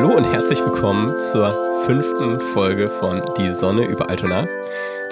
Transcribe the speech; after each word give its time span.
Hallo 0.00 0.16
und 0.16 0.24
herzlich 0.24 0.58
willkommen 0.60 1.08
zur 1.20 1.52
fünften 1.84 2.40
Folge 2.40 2.88
von 2.88 3.20
Die 3.36 3.52
Sonne 3.52 3.84
über 3.84 4.08
Altona, 4.08 4.48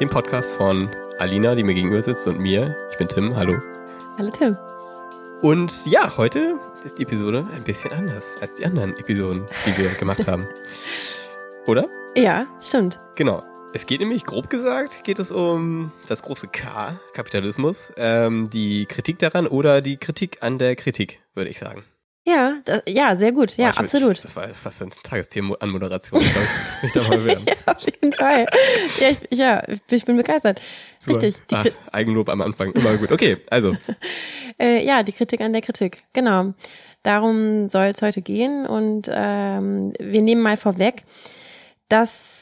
dem 0.00 0.08
Podcast 0.08 0.54
von 0.54 0.88
Alina, 1.18 1.54
die 1.54 1.62
mir 1.62 1.74
gegenüber 1.74 2.00
sitzt, 2.00 2.26
und 2.26 2.40
mir. 2.40 2.74
Ich 2.90 2.96
bin 2.96 3.06
Tim. 3.06 3.36
Hallo. 3.36 3.59
Hallo 4.16 4.30
Tim. 4.30 4.56
Und 5.42 5.84
ja, 5.84 6.16
heute 6.16 6.59
ist 6.86 6.98
die 6.98 7.02
Episode 7.02 7.46
ein 7.54 7.64
bisschen 7.64 7.92
anders 7.92 8.40
als 8.40 8.56
die 8.56 8.64
anderen 8.64 8.96
Episoden, 8.96 9.45
die 9.66 9.77
wir 9.77 9.90
gemacht 9.98 10.27
haben. 10.27 10.48
Oder? 11.66 11.86
Ja, 12.16 12.46
stimmt. 12.59 12.98
Genau. 13.14 13.42
Es 13.74 13.84
geht 13.84 14.00
nämlich, 14.00 14.24
grob 14.24 14.48
gesagt, 14.48 15.05
geht 15.05 15.18
es 15.18 15.30
um 15.30 15.92
das 16.09 16.23
große 16.23 16.48
K, 16.48 16.98
Kapitalismus, 17.12 17.92
ähm, 17.98 18.48
die 18.48 18.86
Kritik 18.86 19.18
daran 19.18 19.48
oder 19.48 19.82
die 19.82 19.98
Kritik 19.98 20.38
an 20.41 20.59
der 20.59 20.77
Kritik, 20.77 21.20
würde 21.34 21.50
ich 21.50 21.59
sagen. 21.59 21.84
Ja, 22.28 22.59
das, 22.64 22.82
ja, 22.87 23.16
sehr 23.16 23.32
gut. 23.32 23.56
Ja, 23.56 23.70
Boah, 23.70 23.80
absolut. 23.80 24.12
Ich, 24.12 24.20
das 24.20 24.37
war 24.37 24.48
fast 24.48 24.82
ein 24.82 24.91
Tagesthema 24.91 25.56
an 25.60 25.70
Moderation. 25.70 26.20
Ich 26.20 26.32
glaube, 26.32 26.48
ich 26.82 26.92
da 26.92 27.02
mal 27.02 27.18
bewerben. 27.18 27.45
ja, 27.46 27.74
auf 27.74 27.87
jeden 27.87 28.12
Fall. 28.12 28.46
Ja, 29.01 29.09
ich, 29.09 29.38
ja, 29.38 29.62
ich 29.91 30.04
bin 30.04 30.16
begeistert. 30.16 30.60
Super. 30.98 31.23
Richtig. 31.23 31.42
Ah, 31.52 31.64
Eigenlob 31.92 32.28
am 32.28 32.42
Anfang, 32.42 32.73
immer 32.73 32.96
gut. 32.96 33.12
Okay, 33.12 33.38
also. 33.48 33.74
äh, 34.60 34.84
ja, 34.84 35.02
die 35.02 35.12
Kritik 35.12 35.41
an 35.41 35.54
der 35.54 35.62
Kritik. 35.62 36.02
Genau. 36.12 36.52
Darum 37.02 37.70
soll 37.70 37.87
es 37.87 38.02
heute 38.02 38.20
gehen 38.20 38.66
und 38.66 39.09
ähm, 39.10 39.95
wir 39.98 40.23
nehmen 40.23 40.42
mal 40.42 40.56
vorweg, 40.59 41.02
dass 41.88 42.38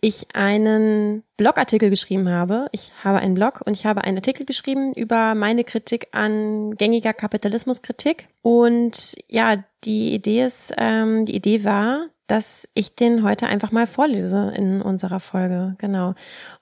ich 0.00 0.34
einen 0.34 1.22
Blogartikel 1.36 1.90
geschrieben 1.90 2.28
habe. 2.28 2.66
Ich 2.72 2.92
habe 3.04 3.18
einen 3.18 3.34
Blog 3.34 3.60
und 3.64 3.72
ich 3.72 3.86
habe 3.86 4.04
einen 4.04 4.18
Artikel 4.18 4.46
geschrieben 4.46 4.92
über 4.94 5.34
meine 5.34 5.64
Kritik 5.64 6.08
an 6.12 6.76
gängiger 6.76 7.12
Kapitalismuskritik. 7.12 8.28
Und 8.42 9.16
ja, 9.28 9.64
die 9.84 10.14
Idee 10.14 10.44
ist, 10.44 10.72
ähm, 10.78 11.24
die 11.24 11.34
Idee 11.34 11.64
war, 11.64 12.08
dass 12.26 12.68
ich 12.74 12.94
den 12.94 13.24
heute 13.24 13.46
einfach 13.46 13.72
mal 13.72 13.86
vorlese 13.86 14.52
in 14.56 14.82
unserer 14.82 15.20
Folge. 15.20 15.74
Genau. 15.78 16.14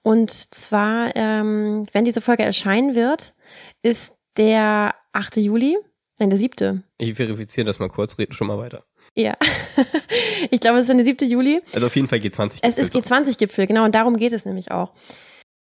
Und 0.02 0.30
zwar, 0.30 1.14
ähm, 1.14 1.84
wenn 1.92 2.05
diese 2.05 2.20
Folge 2.20 2.42
erscheinen 2.42 2.95
wird, 2.95 3.34
ist 3.83 4.12
der 4.36 4.95
8. 5.12 5.36
Juli, 5.36 5.77
nein, 6.19 6.30
der 6.30 6.39
7. 6.39 6.84
Ich 6.97 7.14
verifiziere 7.14 7.67
das 7.67 7.78
mal 7.78 7.89
kurz, 7.89 8.19
reden 8.19 8.33
schon 8.33 8.47
mal 8.47 8.58
weiter. 8.58 8.84
Ja, 9.19 9.36
ich 10.50 10.61
glaube, 10.61 10.78
es 10.78 10.88
ist 10.88 10.97
der 10.97 11.05
7. 11.05 11.28
Juli. 11.28 11.61
Also 11.74 11.88
auf 11.88 11.97
jeden 11.97 12.06
Fall 12.06 12.20
G20-Gipfel. 12.20 12.61
Es 12.62 12.78
ist 12.78 12.94
G20-Gipfel, 12.94 13.66
genau, 13.66 13.84
und 13.84 13.92
darum 13.92 14.16
geht 14.16 14.33
es 14.33 14.44
nämlich 14.44 14.70
auch. 14.70 14.92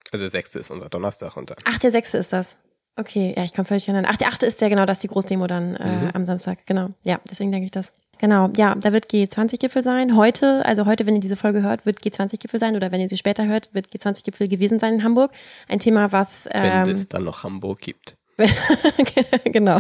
Also 0.10 0.24
der 0.24 0.32
6. 0.32 0.56
ist 0.56 0.72
unser 0.72 0.88
Donnerstag 0.88 1.36
und 1.36 1.54
Ach, 1.66 1.80
der 1.80 1.92
6. 1.92 2.14
ist 2.14 2.32
das. 2.32 2.58
Okay, 2.96 3.34
ja, 3.36 3.44
ich 3.44 3.54
komme 3.54 3.66
völlig 3.66 3.84
durcheinander. 3.84 4.10
Ach, 4.10 4.16
der 4.16 4.30
8. 4.30 4.44
ist 4.44 4.62
ja 4.62 4.70
genau, 4.70 4.86
das 4.86 4.98
ist 4.98 5.04
die 5.04 5.10
Großdemo 5.10 5.48
dann 5.48 5.76
äh, 5.76 5.86
mhm. 5.86 6.12
am 6.14 6.24
Samstag. 6.24 6.66
Genau, 6.66 6.92
ja, 7.04 7.20
deswegen 7.30 7.52
denke 7.52 7.66
ich 7.66 7.72
das. 7.72 7.92
Genau, 8.20 8.50
ja, 8.56 8.76
da 8.76 8.94
wird 8.94 9.10
G20-Gipfel 9.10 9.84
sein. 9.84 10.16
Heute, 10.16 10.66
also 10.66 10.86
heute, 10.86 11.06
wenn 11.06 11.16
ihr 11.16 11.22
diese 11.22 11.36
Folge 11.36 11.62
hört, 11.62 11.86
wird 11.86 12.00
G20-Gipfel 12.00 12.60
sein 12.60 12.78
oder 12.78 12.94
wenn 12.94 13.02
ihr 13.02 13.10
sie 13.10 13.18
später 13.18 13.48
hört, 13.48 13.74
wird 13.74 13.88
G20-Gipfel 13.88 14.48
gewesen 14.48 14.80
sein 14.80 14.94
in 14.94 15.04
Hamburg. 15.04 15.32
Ein 15.68 15.80
Thema, 15.80 16.14
was... 16.14 16.48
Ähm, 16.52 16.86
wenn 16.86 16.96
es 16.96 17.10
dann 17.10 17.26
noch 17.26 17.44
Hamburg 17.44 17.82
gibt. 17.82 18.16
genau, 19.46 19.80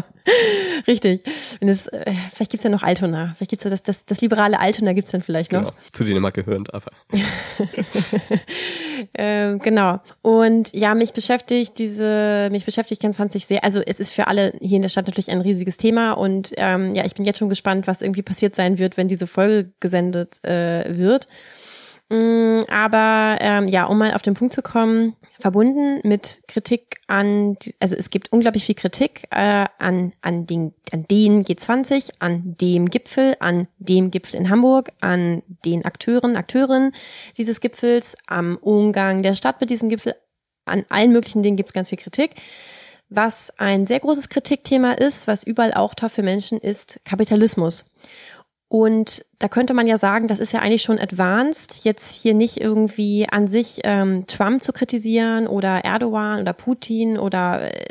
richtig. 0.88 1.24
Wenn 1.60 1.70
es, 1.70 1.88
äh, 1.88 2.14
vielleicht 2.34 2.52
gibt's 2.52 2.64
ja 2.64 2.70
noch 2.70 2.84
Altona. 2.84 3.34
Vielleicht 3.36 3.52
gibt's 3.52 3.64
ja 3.64 3.70
das, 3.70 3.84
das, 3.84 4.06
das 4.06 4.22
liberale 4.22 4.60
Altona 4.60 4.94
gibt's 4.94 5.12
dann 5.12 5.22
vielleicht 5.22 5.52
noch. 5.52 5.60
Genau, 5.62 5.74
zu 5.92 6.04
Dänemark 6.04 6.34
gehörend, 6.34 6.74
aber. 6.74 6.92
ähm, 9.14 9.60
genau. 9.60 10.00
Und 10.22 10.74
ja, 10.74 10.96
mich 10.96 11.14
beschäftigt 11.14 11.78
diese, 11.80 12.50
mich 12.52 12.66
beschäftigt 12.66 13.02
ganz 13.02 13.16
20 13.16 13.46
sehr. 13.46 13.64
Also 13.64 13.82
es 13.86 14.00
ist 14.00 14.14
für 14.14 14.28
alle 14.28 14.54
hier 14.60 14.78
in 14.78 14.82
der 14.82 14.90
Stadt 14.90 15.08
natürlich 15.08 15.32
ein 15.32 15.42
riesiges 15.42 15.78
Thema 15.78 16.14
und 16.14 16.54
ähm, 16.58 16.94
ja, 16.96 17.06
ich 17.06 17.16
bin 17.16 17.26
jetzt 17.26 17.40
schon 17.40 17.50
gespannt, 17.50 17.88
was 17.88 18.02
irgendwie 18.02 18.22
passiert 18.22 18.56
sein 18.56 18.78
wird, 18.78 18.98
wenn 18.98 19.08
diese 19.08 19.28
Folge 19.28 19.72
gesendet 19.80 20.44
äh, 20.44 20.98
wird. 20.98 21.28
Mm, 22.12 22.64
aber 22.68 23.38
ähm, 23.40 23.70
ja, 23.70 23.86
um 23.86 23.98
mal 23.98 24.14
auf 24.14 24.22
den 24.22 24.34
Punkt 24.34 24.54
zu 24.54 24.62
kommen, 24.62 25.16
verbunden 25.40 26.02
mit 26.04 26.42
Kritik 26.50 27.00
an, 27.08 27.56
also 27.80 27.96
es 27.96 28.10
gibt 28.10 28.34
unglaublich 28.34 28.66
viel 28.66 28.76
Kritik 28.76 29.28
äh, 29.32 29.64
an, 29.80 30.12
an, 30.22 30.46
den, 30.46 30.74
an 30.92 31.06
den 31.10 31.46
G20, 31.46 32.12
an 32.20 32.58
dem 32.60 32.90
Gipfel, 32.90 33.38
an 33.40 33.70
dem 33.78 34.12
Gipfel 34.12 34.42
in 34.42 34.50
Hamburg, 34.50 34.92
an 35.00 35.42
den 35.64 35.86
Akteuren, 35.86 36.36
Akteurinnen 36.36 36.92
dieses 37.38 37.62
Gipfels, 37.62 38.18
am 38.28 38.58
Umgang 38.58 39.24
der 39.24 39.34
Stadt 39.34 39.62
mit 39.62 39.70
diesem 39.70 39.88
Gipfel, 39.88 40.14
an 40.66 40.84
allen 40.90 41.14
möglichen 41.14 41.44
Dingen 41.44 41.56
gibt 41.56 41.70
es 41.70 41.74
ganz 41.74 41.88
viel 41.90 41.98
Kritik. 41.98 42.32
Was 43.08 43.58
ein 43.58 43.88
sehr 43.88 44.02
großes 44.02 44.28
Kritikthema 44.28 44.92
ist, 44.92 45.28
was 45.28 45.46
überall 45.46 45.74
auch 45.74 45.96
toll 45.96 46.10
für 46.10 46.24
Menschen 46.24 46.58
ist, 46.58 47.00
Kapitalismus. 47.06 47.86
Und 48.72 49.26
da 49.38 49.50
könnte 49.50 49.74
man 49.74 49.86
ja 49.86 49.98
sagen, 49.98 50.30
das 50.30 50.40
ist 50.40 50.54
ja 50.54 50.62
eigentlich 50.62 50.84
schon 50.84 50.98
advanced, 50.98 51.84
jetzt 51.84 52.22
hier 52.22 52.34
nicht 52.34 52.62
irgendwie 52.62 53.28
an 53.30 53.50
sich 53.50 53.82
ähm, 53.84 54.26
Trump 54.28 54.64
zu 54.64 54.72
kritisieren 54.72 55.46
oder 55.46 55.84
Erdogan 55.84 56.40
oder 56.40 56.54
Putin 56.54 57.18
oder 57.18 57.70
äh, 57.70 57.86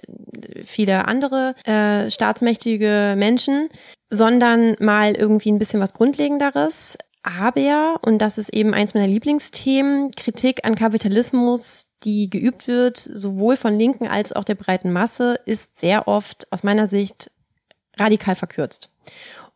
viele 0.64 1.06
andere 1.06 1.54
äh, 1.66 2.10
staatsmächtige 2.10 3.14
Menschen, 3.18 3.68
sondern 4.08 4.74
mal 4.80 5.12
irgendwie 5.14 5.52
ein 5.52 5.58
bisschen 5.58 5.80
was 5.80 5.92
Grundlegenderes. 5.92 6.96
Aber, 7.22 8.00
und 8.00 8.16
das 8.16 8.38
ist 8.38 8.48
eben 8.54 8.72
eins 8.72 8.94
meiner 8.94 9.06
Lieblingsthemen, 9.06 10.12
Kritik 10.12 10.64
an 10.64 10.76
Kapitalismus, 10.76 11.88
die 12.04 12.30
geübt 12.30 12.68
wird, 12.68 12.96
sowohl 12.96 13.58
von 13.58 13.78
Linken 13.78 14.08
als 14.08 14.32
auch 14.32 14.44
der 14.44 14.54
breiten 14.54 14.92
Masse, 14.92 15.34
ist 15.44 15.78
sehr 15.78 16.08
oft 16.08 16.50
aus 16.50 16.62
meiner 16.62 16.86
Sicht 16.86 17.30
radikal 17.98 18.34
verkürzt. 18.34 18.88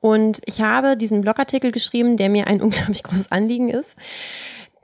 Und 0.05 0.43
ich 0.45 0.61
habe 0.61 0.99
diesen 0.99 1.23
Blogartikel 1.23 1.73
geschrieben, 1.73 2.19
der 2.19 2.29
mir 2.29 2.47
ein 2.47 2.61
unglaublich 2.63 3.03
großes 3.03 3.33
Anliegen 3.33 3.71
ist, 3.71 3.97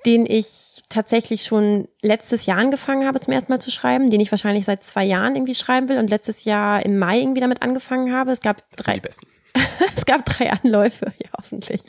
den 0.06 0.24
ich 0.24 0.80
tatsächlich 0.88 1.44
schon 1.44 1.88
letztes 2.00 2.46
Jahr 2.46 2.56
angefangen 2.56 3.06
habe, 3.06 3.20
zum 3.20 3.34
ersten 3.34 3.52
Mal 3.52 3.58
zu 3.58 3.70
schreiben, 3.70 4.08
den 4.08 4.20
ich 4.20 4.30
wahrscheinlich 4.30 4.64
seit 4.64 4.82
zwei 4.82 5.04
Jahren 5.04 5.36
irgendwie 5.36 5.54
schreiben 5.54 5.90
will 5.90 5.98
und 5.98 6.08
letztes 6.08 6.44
Jahr 6.44 6.82
im 6.86 6.98
Mai 6.98 7.20
irgendwie 7.20 7.42
damit 7.42 7.60
angefangen 7.60 8.14
habe. 8.14 8.30
Es 8.30 8.40
gab 8.40 8.62
drei. 8.72 8.94
Die 8.94 9.00
besten. 9.00 9.26
es 9.94 10.06
gab 10.06 10.24
drei 10.24 10.50
Anläufe, 10.50 11.12
ja 11.22 11.28
hoffentlich. 11.36 11.82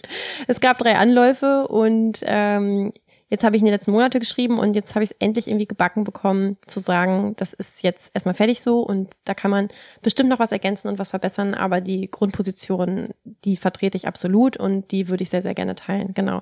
Es 0.47 0.59
gab 0.59 0.77
drei 0.79 0.97
Anläufe 0.97 1.69
und 1.69 2.19
ähm, 2.23 2.91
Jetzt 3.31 3.45
habe 3.45 3.55
ich 3.55 3.61
in 3.61 3.65
den 3.65 3.73
letzten 3.73 3.91
Monate 3.91 4.19
geschrieben 4.19 4.59
und 4.59 4.75
jetzt 4.75 4.93
habe 4.93 5.05
ich 5.05 5.11
es 5.11 5.15
endlich 5.19 5.47
irgendwie 5.47 5.65
gebacken 5.65 6.03
bekommen, 6.03 6.57
zu 6.67 6.81
sagen, 6.81 7.33
das 7.37 7.53
ist 7.53 7.81
jetzt 7.81 8.11
erstmal 8.13 8.35
fertig 8.35 8.59
so 8.59 8.81
und 8.81 9.15
da 9.23 9.33
kann 9.33 9.49
man 9.49 9.69
bestimmt 10.01 10.29
noch 10.29 10.39
was 10.39 10.51
ergänzen 10.51 10.89
und 10.89 10.99
was 10.99 11.11
verbessern, 11.11 11.53
aber 11.53 11.79
die 11.79 12.11
Grundposition, 12.11 13.13
die 13.45 13.55
vertrete 13.55 13.95
ich 13.95 14.05
absolut 14.05 14.57
und 14.57 14.91
die 14.91 15.07
würde 15.07 15.23
ich 15.23 15.29
sehr, 15.29 15.41
sehr 15.41 15.53
gerne 15.53 15.75
teilen. 15.75 16.13
Genau. 16.13 16.41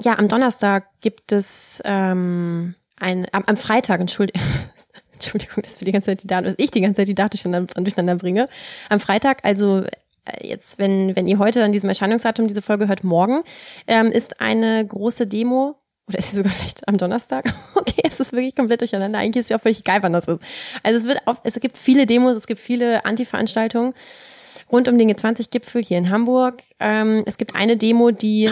Ja, 0.00 0.18
am 0.18 0.26
Donnerstag 0.26 0.88
gibt 1.00 1.30
es 1.30 1.80
ähm, 1.84 2.74
ein, 2.98 3.28
am, 3.30 3.44
am 3.46 3.56
Freitag, 3.56 4.00
Entschuldigung. 4.00 4.42
Entschuldigung, 5.12 5.62
dass 5.62 5.80
wir 5.80 5.86
die 5.86 5.92
ganze 5.92 6.06
Zeit 6.06 6.24
die 6.24 6.26
Daten, 6.26 6.46
dass 6.46 6.54
ich 6.58 6.72
die 6.72 6.80
ganze 6.80 6.96
Zeit 6.96 7.08
die 7.08 7.14
Daten 7.14 7.30
durcheinander, 7.30 7.72
durcheinander 7.80 8.16
bringe. 8.16 8.48
Am 8.88 8.98
Freitag, 8.98 9.44
also 9.44 9.84
äh, 10.24 10.48
jetzt, 10.48 10.80
wenn, 10.80 11.14
wenn 11.14 11.28
ihr 11.28 11.38
heute 11.38 11.62
an 11.62 11.70
diesem 11.70 11.88
Erscheinungsdatum 11.88 12.48
diese 12.48 12.62
Folge 12.62 12.88
hört, 12.88 13.04
morgen, 13.04 13.42
ähm, 13.86 14.06
ist 14.08 14.40
eine 14.40 14.84
große 14.84 15.28
Demo 15.28 15.76
oder 16.08 16.18
ist 16.18 16.30
sie 16.30 16.36
sogar 16.36 16.52
vielleicht 16.52 16.86
am 16.88 16.98
Donnerstag? 16.98 17.52
Okay, 17.86 18.02
es 18.04 18.18
ist 18.18 18.32
wirklich 18.32 18.56
komplett 18.56 18.80
durcheinander. 18.80 19.18
Eigentlich 19.18 19.44
ist 19.44 19.50
ja 19.50 19.58
auch 19.58 19.60
völlig 19.60 19.80
egal, 19.80 20.02
wann 20.02 20.14
das 20.14 20.26
ist. 20.26 20.40
Also 20.82 20.98
es 20.98 21.04
wird 21.04 21.26
auf, 21.26 21.40
es 21.44 21.60
gibt 21.60 21.76
viele 21.76 22.06
Demos, 22.06 22.36
es 22.36 22.46
gibt 22.46 22.60
viele 22.60 23.04
Anti-Veranstaltungen 23.04 23.92
rund 24.72 24.88
um 24.88 24.96
den 24.96 25.10
G20-Gipfel 25.10 25.84
hier 25.84 25.98
in 25.98 26.10
Hamburg. 26.10 26.62
Ähm, 26.80 27.22
es 27.26 27.36
gibt 27.36 27.54
eine 27.54 27.76
Demo, 27.76 28.10
die 28.10 28.50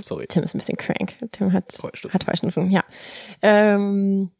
Sorry. 0.00 0.26
Tim 0.26 0.42
ist 0.42 0.54
ein 0.54 0.58
bisschen 0.58 0.76
crank. 0.76 1.14
Tim 1.32 1.52
hat, 1.52 1.78
hat 2.10 2.26
Heuschnupfen, 2.26 2.70
ja. 2.70 2.84
Ähm, 3.42 4.30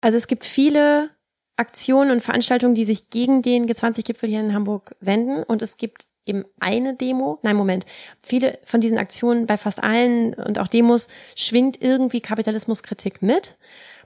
also 0.00 0.16
es 0.16 0.26
gibt 0.26 0.44
viele 0.44 1.10
Aktionen 1.56 2.10
und 2.10 2.22
Veranstaltungen, 2.22 2.74
die 2.74 2.84
sich 2.84 3.10
gegen 3.10 3.42
den 3.42 3.66
G20-Gipfel 3.66 4.28
hier 4.28 4.40
in 4.40 4.54
Hamburg 4.54 4.94
wenden. 5.00 5.42
Und 5.42 5.62
es 5.62 5.76
gibt 5.76 6.06
eben 6.26 6.44
eine 6.60 6.94
Demo. 6.94 7.38
Nein, 7.42 7.56
Moment. 7.56 7.86
Viele 8.22 8.58
von 8.64 8.80
diesen 8.80 8.98
Aktionen 8.98 9.46
bei 9.46 9.56
fast 9.56 9.82
allen 9.82 10.34
und 10.34 10.58
auch 10.58 10.68
Demos 10.68 11.08
schwingt 11.34 11.80
irgendwie 11.80 12.20
Kapitalismuskritik 12.20 13.22
mit. 13.22 13.56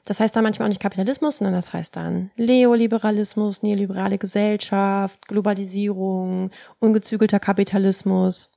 Das 0.04 0.20
heißt 0.20 0.34
dann 0.34 0.44
manchmal 0.44 0.66
auch 0.66 0.70
nicht 0.70 0.80
Kapitalismus, 0.80 1.38
sondern 1.38 1.54
das 1.54 1.72
heißt 1.72 1.96
dann 1.96 2.30
Neoliberalismus, 2.36 3.62
neoliberale 3.62 4.18
Gesellschaft, 4.18 5.26
Globalisierung, 5.28 6.50
ungezügelter 6.78 7.38
Kapitalismus 7.38 8.52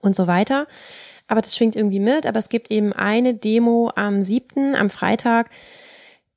und 0.00 0.14
so 0.14 0.26
weiter. 0.26 0.66
Aber 1.26 1.40
das 1.40 1.56
schwingt 1.56 1.76
irgendwie 1.76 2.00
mit. 2.00 2.26
Aber 2.26 2.38
es 2.38 2.48
gibt 2.48 2.70
eben 2.70 2.92
eine 2.92 3.34
Demo 3.34 3.90
am 3.94 4.20
siebten, 4.20 4.74
am 4.74 4.90
Freitag, 4.90 5.50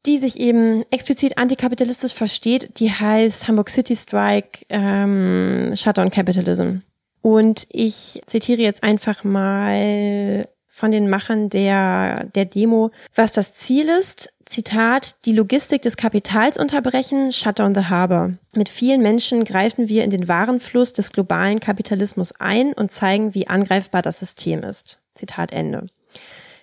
die 0.07 0.17
sich 0.17 0.39
eben 0.39 0.83
explizit 0.89 1.37
antikapitalistisch 1.37 2.13
versteht, 2.13 2.79
die 2.79 2.89
heißt 2.89 3.47
Hamburg 3.47 3.69
City 3.69 3.95
Strike 3.95 4.65
ähm, 4.69 5.73
Shutdown 5.75 6.09
Capitalism. 6.09 6.77
Und 7.21 7.67
ich 7.69 8.21
zitiere 8.25 8.61
jetzt 8.61 8.83
einfach 8.83 9.23
mal 9.25 10.47
von 10.65 10.91
den 10.91 11.09
Machern 11.09 11.49
der, 11.49 12.25
der 12.35 12.45
Demo, 12.45 12.91
was 13.15 13.33
das 13.33 13.55
Ziel 13.55 13.89
ist. 13.89 14.31
Zitat, 14.45 15.25
die 15.25 15.33
Logistik 15.33 15.81
des 15.81 15.97
Kapitals 15.97 16.57
unterbrechen, 16.57 17.31
shut 17.31 17.59
down 17.59 17.75
the 17.75 17.85
harbor. 17.85 18.33
Mit 18.53 18.69
vielen 18.69 19.01
Menschen 19.01 19.43
greifen 19.43 19.89
wir 19.89 20.03
in 20.03 20.11
den 20.11 20.27
Warenfluss 20.27 20.93
des 20.93 21.11
globalen 21.11 21.59
Kapitalismus 21.59 22.31
ein 22.39 22.73
und 22.73 22.91
zeigen, 22.91 23.33
wie 23.33 23.47
angreifbar 23.47 24.03
das 24.03 24.19
System 24.19 24.63
ist. 24.63 25.01
Zitat 25.15 25.51
Ende. 25.51 25.87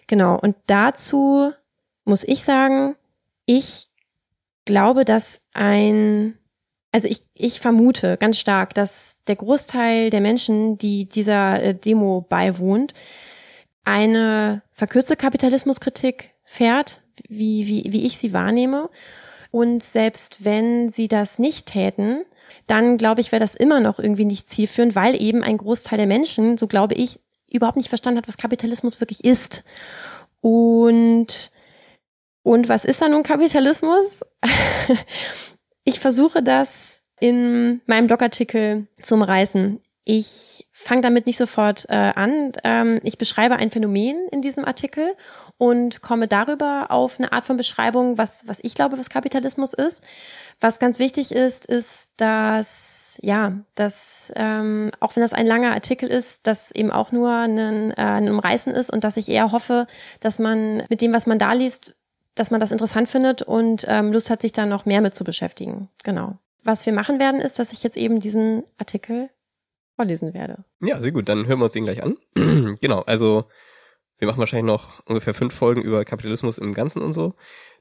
Genau, 0.07 0.39
und 0.39 0.55
dazu 0.67 1.53
muss 2.05 2.25
ich 2.25 2.45
sagen, 2.45 2.95
ich 3.47 3.89
glaube, 4.65 5.05
dass 5.05 5.41
ein, 5.53 6.39
also 6.93 7.09
ich, 7.09 7.27
ich 7.35 7.61
vermute 7.61 8.17
ganz 8.17 8.39
stark, 8.39 8.75
dass 8.75 9.19
der 9.27 9.37
Großteil 9.37 10.11
der 10.11 10.21
Menschen, 10.21 10.79
die 10.79 11.09
dieser 11.09 11.63
äh, 11.63 11.75
Demo 11.75 12.23
beiwohnt, 12.23 12.95
eine 13.85 14.63
verkürzte 14.73 15.17
Kapitalismuskritik 15.17 16.35
fährt, 16.45 17.03
wie, 17.29 17.67
wie, 17.67 17.93
wie 17.93 18.07
ich 18.07 18.19
sie 18.19 18.33
wahrnehme. 18.33 18.89
Und 19.51 19.83
selbst 19.83 20.45
wenn 20.45 20.89
sie 20.89 21.07
das 21.07 21.39
nicht 21.39 21.67
täten, 21.67 22.25
dann 22.67 22.97
glaube 22.97 23.21
ich, 23.21 23.31
wäre 23.31 23.41
das 23.41 23.55
immer 23.55 23.81
noch 23.81 23.99
irgendwie 23.99 24.25
nicht 24.25 24.49
zielführend, 24.49 24.97
weil 24.97 25.21
eben 25.21 25.43
ein 25.43 25.59
Großteil 25.59 25.99
der 25.99 26.07
Menschen, 26.07 26.57
so 26.57 26.67
glaube 26.67 26.95
ich, 26.95 27.21
überhaupt 27.51 27.77
nicht 27.77 27.89
verstanden 27.89 28.19
hat, 28.19 28.29
was 28.29 28.39
Kapitalismus 28.39 29.01
wirklich 29.01 29.23
ist. 29.23 29.65
Und, 30.41 31.53
und 32.45 32.69
was 32.69 32.85
ist 32.85 33.01
da 33.01 33.09
nun 33.09 33.23
Kapitalismus? 33.23 34.21
ich 35.85 35.99
versuche 35.99 36.43
das 36.43 37.01
in 37.19 37.81
meinem 37.87 38.07
Blogartikel 38.07 38.87
zu 39.01 39.15
umreißen. 39.15 39.81
Ich 40.05 40.69
fange 40.71 41.01
damit 41.01 41.25
nicht 41.27 41.39
sofort 41.39 41.87
äh, 41.89 41.95
an. 41.95 42.53
Ähm, 42.63 43.01
ich 43.03 43.17
beschreibe 43.17 43.57
ein 43.57 43.71
Phänomen 43.71 44.29
in 44.31 44.43
diesem 44.43 44.67
Artikel 44.67 45.15
und 45.57 46.03
komme 46.03 46.29
darüber 46.29 46.91
auf 46.91 47.19
eine 47.19 47.33
Art 47.33 47.47
von 47.47 47.57
Beschreibung, 47.57 48.19
was, 48.19 48.47
was 48.47 48.59
ich 48.63 48.75
glaube, 48.75 48.99
was 48.99 49.09
Kapitalismus 49.09 49.73
ist. 49.73 50.05
Was 50.61 50.79
ganz 50.79 50.99
wichtig 50.99 51.33
ist, 51.33 51.65
ist, 51.65 52.11
dass, 52.19 53.19
ja, 53.23 53.55
dass, 53.75 54.31
ähm, 54.37 54.91
auch 55.01 55.17
wenn 55.17 55.23
das 55.23 55.33
ein 55.33 55.47
langer 55.47 55.73
Artikel 55.73 56.11
ist, 56.11 56.47
dass 56.47 56.71
eben 56.73 56.91
auch 56.91 57.11
nur 57.11 57.31
ein, 57.31 57.91
äh, 57.93 57.95
ein 57.97 58.29
Umreißen 58.29 58.75
ist 58.75 58.93
und 58.93 59.03
dass 59.03 59.17
ich 59.17 59.31
eher 59.31 59.51
hoffe, 59.51 59.87
dass 60.21 60.39
man 60.39 60.83
mit 60.91 61.01
dem, 61.01 61.15
was 61.15 61.27
man 61.27 61.39
da 61.39 61.55
liest, 61.55 61.95
dass 62.35 62.51
man 62.51 62.61
das 62.61 62.73
interessant 62.73 63.09
findet 63.09 63.43
und 63.43 63.87
ähm, 63.89 64.13
Lust 64.13 64.31
hat, 64.31 64.43
sich 64.43 64.53
da 64.53 64.67
noch 64.67 64.87
mehr 64.87 65.01
mit 65.01 65.15
zu 65.15 65.25
beschäftigen. 65.25 65.89
Genau. 66.03 66.39
Was 66.65 66.87
wir 66.87 66.93
machen 66.93 67.19
werden, 67.19 67.41
ist, 67.41 67.59
dass 67.59 67.73
ich 67.73 67.83
jetzt 67.83 67.97
eben 67.97 68.21
diesen 68.21 68.65
Artikel 68.79 69.31
vorlesen 69.97 70.35
werde. 70.35 70.65
Ja, 70.81 70.99
sehr 70.99 71.13
gut. 71.13 71.29
Dann 71.29 71.47
hören 71.47 71.59
wir 71.59 71.65
uns 71.65 71.75
den 71.75 71.85
gleich 71.85 72.03
an. 72.03 72.17
genau. 72.81 73.01
Also 73.03 73.45
wir 74.19 74.29
machen 74.29 74.39
wahrscheinlich 74.39 74.67
noch 74.67 75.05
ungefähr 75.07 75.35
fünf 75.35 75.55
Folgen 75.55 75.83
über 75.83 76.05
Kapitalismus 76.05 76.59
im 76.59 76.75
Ganzen 76.75 77.03
und 77.03 77.13
so. 77.13 77.35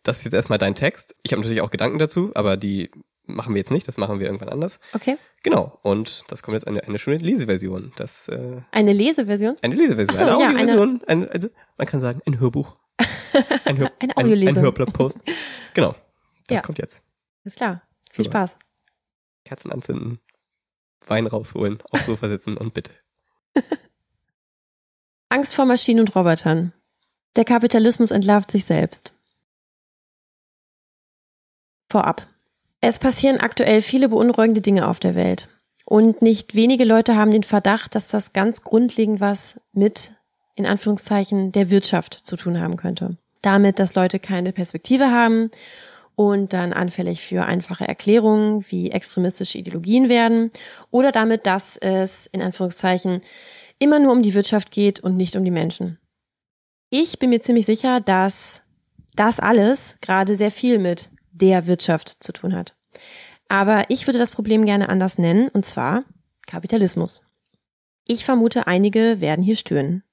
Das 0.04 0.18
ist 0.18 0.26
jetzt 0.26 0.34
erstmal 0.34 0.60
dein 0.60 0.76
Text. 0.76 1.16
Ich 1.24 1.32
habe 1.32 1.42
natürlich 1.42 1.62
auch 1.62 1.70
Gedanken 1.70 2.00
dazu, 2.00 2.32
aber 2.36 2.58
die 2.58 2.92
machen 3.26 3.54
wir 3.54 3.60
jetzt 3.60 3.72
nicht, 3.72 3.88
das 3.88 3.98
machen 3.98 4.20
wir 4.20 4.26
irgendwann 4.26 4.50
anders. 4.50 4.80
Okay. 4.94 5.18
Genau. 5.44 5.80
Und 5.82 6.24
das 6.28 6.44
kommt 6.44 6.56
jetzt 6.56 6.68
eine, 6.68 6.84
eine 6.84 7.00
schöne 7.00 7.18
Leseversion. 7.18 7.94
Das, 7.96 8.28
äh, 8.28 8.62
eine 8.72 8.94
Leseversion? 8.94 9.56
Eine 9.62 9.76
Leseversion. 9.76 10.18
So, 10.18 10.24
eine 10.24 10.32
ja, 10.32 10.50
Audioversion. 10.50 11.02
Eine, 11.08 11.32
also, 11.32 11.50
man 11.78 11.88
kann 11.88 12.02
sagen, 12.02 12.22
ein 12.26 12.40
Hörbuch. 12.40 12.78
Ein, 13.66 13.78
Hör, 13.78 13.92
ein, 14.00 14.12
Audiolesung. 14.18 14.58
ein 14.58 14.62
Hörblogpost. 14.64 15.18
Genau. 15.74 15.96
Das 16.48 16.58
Ja. 16.58 16.62
kommt 16.62 16.80
jetzt. 16.80 17.02
Ist 17.44 17.58
klar. 17.58 17.82
Viel 18.12 18.26
Super. 18.26 18.48
Spaß. 18.48 18.58
Kerzen 19.46 19.72
anzünden, 19.72 20.20
Wein 21.08 21.28
rausholen, 21.28 21.82
aufs 21.92 22.06
Sofa 22.06 22.30
sitzen 22.30 22.56
und 22.58 22.74
bitte. 22.74 22.92
Angst 25.30 25.56
vor 25.56 25.66
Maschinen 25.66 26.00
und 26.02 26.16
Robotern. 26.16 26.74
Der 27.36 27.46
Kapitalismus 27.46 28.12
entlarvt 28.12 28.52
sich 28.52 28.66
selbst. 28.66 29.14
Vorab. 31.90 32.28
Es 32.82 33.00
passieren 33.00 33.40
aktuell 33.40 33.82
viele 33.82 34.10
beunruhigende 34.10 34.62
Dinge 34.62 34.88
auf 34.88 35.00
der 35.00 35.16
Welt. 35.16 35.50
Und 35.86 36.22
nicht 36.22 36.56
wenige 36.56 36.86
Leute 36.86 37.16
haben 37.16 37.32
den 37.32 37.44
Verdacht, 37.44 37.96
dass 37.96 38.08
das 38.08 38.34
ganz 38.34 38.62
grundlegend 38.62 39.20
was 39.20 39.60
mit, 39.74 40.14
in 40.56 40.66
Anführungszeichen, 40.66 41.52
der 41.52 41.70
Wirtschaft 41.70 42.14
zu 42.14 42.36
tun 42.38 42.60
haben 42.60 42.78
könnte. 42.78 43.18
Damit, 43.44 43.78
dass 43.78 43.94
Leute 43.94 44.18
keine 44.18 44.54
Perspektive 44.54 45.12
haben 45.12 45.52
und 46.16 46.54
dann 46.54 46.74
anfällig 46.74 47.22
für 47.22 47.46
einfache 47.46 47.88
Erklärungen 47.88 48.66
wie 48.70 48.90
extremistische 48.90 49.60
Ideologien 49.60 50.10
werden 50.10 50.50
oder 50.90 51.12
damit, 51.12 51.46
dass 51.46 51.78
es, 51.78 52.26
in 52.28 52.42
Anführungszeichen, 52.42 53.22
immer 53.80 54.00
nur 54.00 54.14
um 54.14 54.24
die 54.24 54.34
Wirtschaft 54.34 54.72
geht 54.72 55.00
und 55.00 55.18
nicht 55.18 55.36
um 55.36 55.44
die 55.44 55.52
Menschen. 55.52 56.00
Ich 56.90 57.20
bin 57.20 57.30
mir 57.30 57.42
ziemlich 57.42 57.66
sicher, 57.66 58.00
dass 58.00 58.62
das 59.16 59.40
alles 59.40 59.96
gerade 60.02 60.36
sehr 60.36 60.52
viel 60.52 60.80
mit 60.80 61.10
der 61.32 61.68
Wirtschaft 61.68 62.24
zu 62.24 62.32
tun 62.32 62.56
hat. 62.56 62.76
Aber 63.50 63.84
ich 63.90 64.08
würde 64.08 64.20
das 64.20 64.32
Problem 64.32 64.66
gerne 64.66 64.90
anders 64.90 65.18
nennen, 65.18 65.50
und 65.50 65.66
zwar 65.66 66.06
Kapitalismus. 66.48 67.24
Ich 68.08 68.26
vermute, 68.26 68.68
einige 68.68 69.22
werden 69.22 69.44
hier 69.44 69.56
stöhnen. 69.56 70.04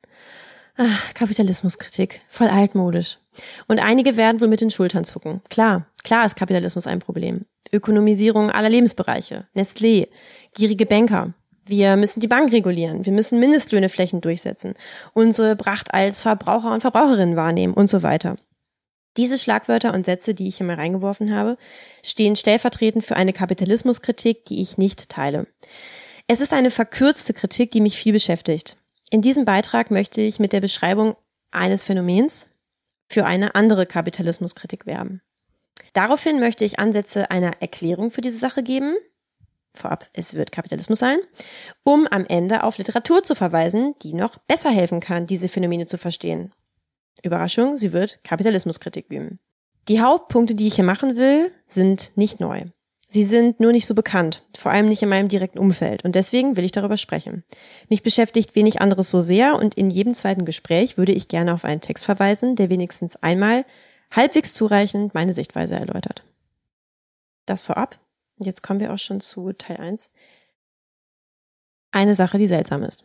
Ach, 0.77 1.15
Kapitalismuskritik, 1.15 2.23
voll 2.29 2.49
altmodisch. 2.49 3.20
Und 3.69 3.79
einige 3.79 4.17
werden 4.17 4.41
wohl 4.41 4.49
mit 4.49 4.61
den 4.61 4.71
Schultern 4.71 5.05
zucken. 5.05 5.41
Klar, 5.49 5.87
klar 6.03 6.27
ist 6.27 6.37
Kapitalismus 6.37 6.87
ein 6.87 6.99
Problem. 6.99 7.47
Ökonomisierung 7.73 8.51
aller 8.51 8.69
Lebensbereiche, 8.69 9.47
Nestlé, 9.55 10.09
gierige 10.55 10.87
Banker. 10.87 11.35
Wir 11.65 11.97
müssen 11.97 12.21
die 12.21 12.27
Bank 12.27 12.53
regulieren, 12.53 13.07
wir 13.07 13.13
müssen 13.13 13.39
Mindestlöhne 13.39 13.89
flächen 13.89 14.21
durchsetzen, 14.21 14.75
unsere 15.13 15.55
Pracht 15.55 15.95
als 15.95 16.23
Verbraucher 16.23 16.73
und 16.73 16.81
Verbraucherinnen 16.81 17.37
wahrnehmen 17.37 17.75
und 17.75 17.89
so 17.89 18.03
weiter. 18.03 18.37
Diese 19.17 19.39
Schlagwörter 19.39 19.93
und 19.93 20.07
Sätze, 20.07 20.35
die 20.35 20.49
ich 20.49 20.57
hier 20.57 20.67
mal 20.67 20.77
reingeworfen 20.77 21.35
habe, 21.35 21.59
stehen 22.05 22.37
stellvertretend 22.37 23.05
für 23.05 23.17
eine 23.17 23.33
Kapitalismuskritik, 23.33 24.45
die 24.47 24.63
ich 24.63 24.79
nicht 24.79 25.09
teile. 25.09 25.47
Es 26.27 26.41
ist 26.41 26.53
eine 26.53 26.71
verkürzte 26.71 27.35
Kritik, 27.35 27.73
die 27.73 27.81
mich 27.81 27.97
viel 27.97 28.13
beschäftigt. 28.13 28.77
In 29.11 29.21
diesem 29.21 29.45
Beitrag 29.45 29.91
möchte 29.91 30.21
ich 30.21 30.39
mit 30.39 30.53
der 30.53 30.61
Beschreibung 30.61 31.17
eines 31.51 31.83
Phänomens 31.83 32.49
für 33.11 33.27
eine 33.27 33.55
andere 33.55 33.87
Kapitalismuskritik 33.87 34.87
werben. 34.87 35.21
Daraufhin 35.93 36.39
möchte 36.39 36.65
ich 36.65 36.79
Ansätze 36.79 37.31
einer 37.31 37.61
Erklärung 37.61 38.11
für 38.11 38.21
diese 38.21 38.39
Sache 38.39 38.63
geben. 38.63 38.97
Vorab, 39.75 40.09
es 40.13 40.35
wird 40.35 40.53
Kapitalismus 40.53 41.01
sein, 41.01 41.19
um 41.83 42.07
am 42.09 42.25
Ende 42.27 42.63
auf 42.63 42.79
Literatur 42.79 43.23
zu 43.23 43.35
verweisen, 43.35 43.95
die 44.03 44.15
noch 44.15 44.39
besser 44.39 44.71
helfen 44.71 45.01
kann, 45.01 45.27
diese 45.27 45.49
Phänomene 45.49 45.87
zu 45.87 45.99
verstehen. 45.99 46.53
Überraschung, 47.23 47.77
sie 47.77 47.93
wird 47.93 48.23
Kapitalismuskritik 48.25 49.07
üben. 49.11 49.41
Die 49.89 50.01
Hauptpunkte, 50.01 50.55
die 50.55 50.69
ich 50.69 50.77
hier 50.77 50.85
machen 50.85 51.17
will, 51.17 51.53
sind 51.67 52.13
nicht 52.17 52.41
neu. 52.41 52.65
Sie 53.13 53.25
sind 53.25 53.59
nur 53.59 53.73
nicht 53.73 53.87
so 53.87 53.97
bekannt, 53.97 54.45
vor 54.57 54.71
allem 54.71 54.87
nicht 54.87 55.03
in 55.03 55.09
meinem 55.09 55.27
direkten 55.27 55.59
Umfeld 55.59 56.05
und 56.05 56.15
deswegen 56.15 56.57
will 56.57 56.65
ich 56.65 56.71
darüber 56.71 56.97
sprechen. 56.97 57.43
Mich 57.89 58.05
beschäftigt 58.05 58.55
wenig 58.55 58.81
anderes 58.81 59.11
so 59.11 59.21
sehr 59.21 59.57
und 59.57 59.75
in 59.75 59.91
jedem 59.91 60.15
zweiten 60.15 60.45
Gespräch 60.45 60.97
würde 60.97 61.11
ich 61.11 61.27
gerne 61.27 61.53
auf 61.53 61.65
einen 61.65 61.81
Text 61.81 62.05
verweisen, 62.05 62.55
der 62.55 62.71
wenigstens 62.71 63.17
einmal 63.17 63.65
halbwegs 64.13 64.55
zureichend 64.55 65.13
meine 65.13 65.33
Sichtweise 65.33 65.75
erläutert. 65.75 66.23
Das 67.47 67.65
vorab. 67.65 67.99
Jetzt 68.39 68.63
kommen 68.63 68.79
wir 68.79 68.93
auch 68.93 68.99
schon 68.99 69.21
zu 69.21 69.53
Teil 69.55 69.79
1. 69.79 70.13
Eine 71.91 72.15
Sache, 72.15 72.39
die 72.39 72.47
seltsam 72.47 72.85
ist. 72.85 73.05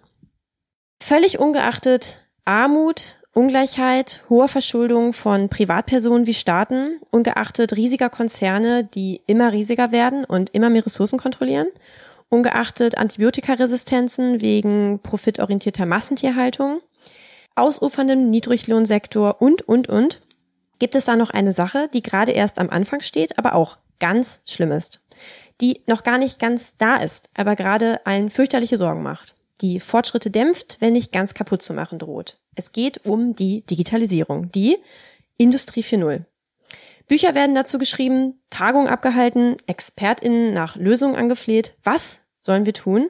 Völlig 1.02 1.40
ungeachtet 1.40 2.25
Armut, 2.46 3.20
Ungleichheit, 3.34 4.22
hoher 4.30 4.48
Verschuldung 4.48 5.14
von 5.14 5.50
Privatpersonen 5.50 6.28
wie 6.28 6.34
Staaten, 6.36 7.00
ungeachtet 7.10 7.76
riesiger 7.76 8.12
Konzerne, 8.12 8.84
die 8.84 9.22
immer 9.26 9.52
riesiger 9.52 9.92
werden 9.92 10.26
und 10.26 10.52
immer 10.52 10.70
mehr 10.70 10.86
Ressourcen 10.86 11.18
kontrollieren, 11.18 11.68
ungeachtet 12.30 13.00
Antibiotikaresistenzen 13.00 14.42
wegen 14.42 15.00
profitorientierter 15.02 15.88
Massentierhaltung, 15.88 16.82
ausuferndem 17.56 18.30
Niedriglohnsektor 18.30 19.42
und, 19.42 19.64
und, 19.64 19.90
und, 19.90 20.22
gibt 20.78 20.94
es 20.94 21.06
da 21.06 21.16
noch 21.16 21.32
eine 21.32 21.52
Sache, 21.52 21.90
die 21.94 22.04
gerade 22.04 22.32
erst 22.32 22.60
am 22.60 22.70
Anfang 22.70 23.02
steht, 23.02 23.40
aber 23.40 23.56
auch 23.56 23.80
ganz 24.00 24.42
schlimm 24.46 24.72
ist, 24.72 25.02
die 25.62 25.82
noch 25.88 26.04
gar 26.04 26.20
nicht 26.20 26.40
ganz 26.40 26.78
da 26.78 26.98
ist, 26.98 27.32
aber 27.34 27.56
gerade 27.56 28.06
allen 28.06 28.30
fürchterliche 28.30 28.78
Sorgen 28.78 29.02
macht 29.02 29.36
die 29.62 29.80
Fortschritte 29.80 30.30
dämpft, 30.32 30.78
wenn 30.80 30.94
nicht 30.94 31.12
ganz 31.12 31.34
kaputt 31.34 31.62
zu 31.62 31.74
machen 31.74 32.00
droht. 32.00 32.40
Es 32.56 32.72
geht 32.72 33.06
um 33.06 33.36
die 33.36 33.66
Digitalisierung, 33.66 34.52
die 34.52 34.78
Industrie 35.38 35.82
4.0. 35.82 36.24
Bücher 37.08 37.36
werden 37.36 37.56
dazu 37.56 37.78
geschrieben, 37.78 38.42
Tagungen 38.50 38.88
abgehalten, 38.88 39.58
ExpertInnen 39.68 40.54
nach 40.54 40.76
Lösungen 40.76 41.16
angefleht. 41.16 41.76
Was 41.84 42.22
sollen 42.40 42.66
wir 42.66 42.74
tun, 42.74 43.10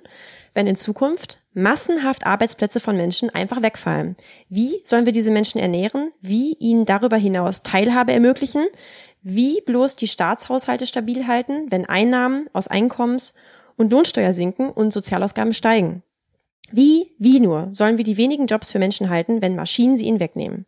wenn 0.54 0.68
in 0.68 0.76
Zukunft 0.76 1.42
massenhaft 1.54 2.26
Arbeitsplätze 2.26 2.80
von 2.80 2.98
Menschen 2.98 3.30
einfach 3.30 3.62
wegfallen? 3.62 4.18
Wie 4.50 4.82
sollen 4.84 5.06
wir 5.06 5.14
diese 5.14 5.32
Menschen 5.32 5.60
ernähren? 5.60 6.10
Wie 6.22 6.54
ihnen 6.60 6.86
darüber 6.86 7.18
hinaus 7.18 7.64
Teilhabe 7.64 8.12
ermöglichen? 8.12 8.66
Wie 9.22 9.62
bloß 9.62 9.96
die 9.96 10.08
Staatshaushalte 10.08 10.86
stabil 10.86 11.28
halten, 11.28 11.72
wenn 11.72 11.86
Einnahmen 11.86 12.50
aus 12.54 12.68
Einkommens- 12.68 13.34
und 13.78 13.92
Lohnsteuer 13.92 14.34
sinken 14.34 14.70
und 14.70 14.92
Sozialausgaben 14.92 15.54
steigen? 15.54 16.04
Wie, 16.72 17.14
wie 17.20 17.40
nur 17.40 17.70
sollen 17.72 17.98
wir 17.98 18.04
die 18.04 18.18
wenigen 18.18 18.48
Jobs 18.48 18.72
für 18.72 18.80
Menschen 18.80 19.10
halten, 19.10 19.42
wenn 19.42 19.56
Maschinen 19.56 19.98
sie 19.98 20.06
ihnen 20.06 20.20
wegnehmen? 20.20 20.66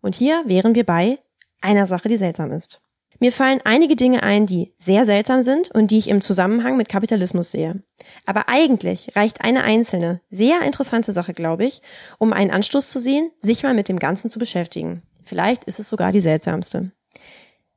Und 0.00 0.14
hier 0.14 0.42
wären 0.46 0.74
wir 0.74 0.84
bei 0.84 1.18
einer 1.60 1.86
Sache, 1.86 2.08
die 2.08 2.16
seltsam 2.16 2.50
ist. 2.50 2.80
Mir 3.20 3.32
fallen 3.32 3.60
einige 3.64 3.96
Dinge 3.96 4.22
ein, 4.22 4.46
die 4.46 4.72
sehr 4.78 5.04
seltsam 5.04 5.42
sind 5.42 5.72
und 5.72 5.90
die 5.90 5.98
ich 5.98 6.08
im 6.08 6.20
Zusammenhang 6.20 6.76
mit 6.76 6.88
Kapitalismus 6.88 7.50
sehe. 7.50 7.82
Aber 8.26 8.48
eigentlich 8.48 9.16
reicht 9.16 9.40
eine 9.40 9.64
einzelne, 9.64 10.20
sehr 10.30 10.62
interessante 10.62 11.10
Sache, 11.10 11.34
glaube 11.34 11.64
ich, 11.64 11.82
um 12.18 12.32
einen 12.32 12.52
Anstoß 12.52 12.90
zu 12.90 13.00
sehen, 13.00 13.32
sich 13.40 13.64
mal 13.64 13.74
mit 13.74 13.88
dem 13.88 13.98
Ganzen 13.98 14.30
zu 14.30 14.38
beschäftigen. 14.38 15.02
Vielleicht 15.24 15.64
ist 15.64 15.80
es 15.80 15.88
sogar 15.88 16.12
die 16.12 16.20
seltsamste. 16.20 16.92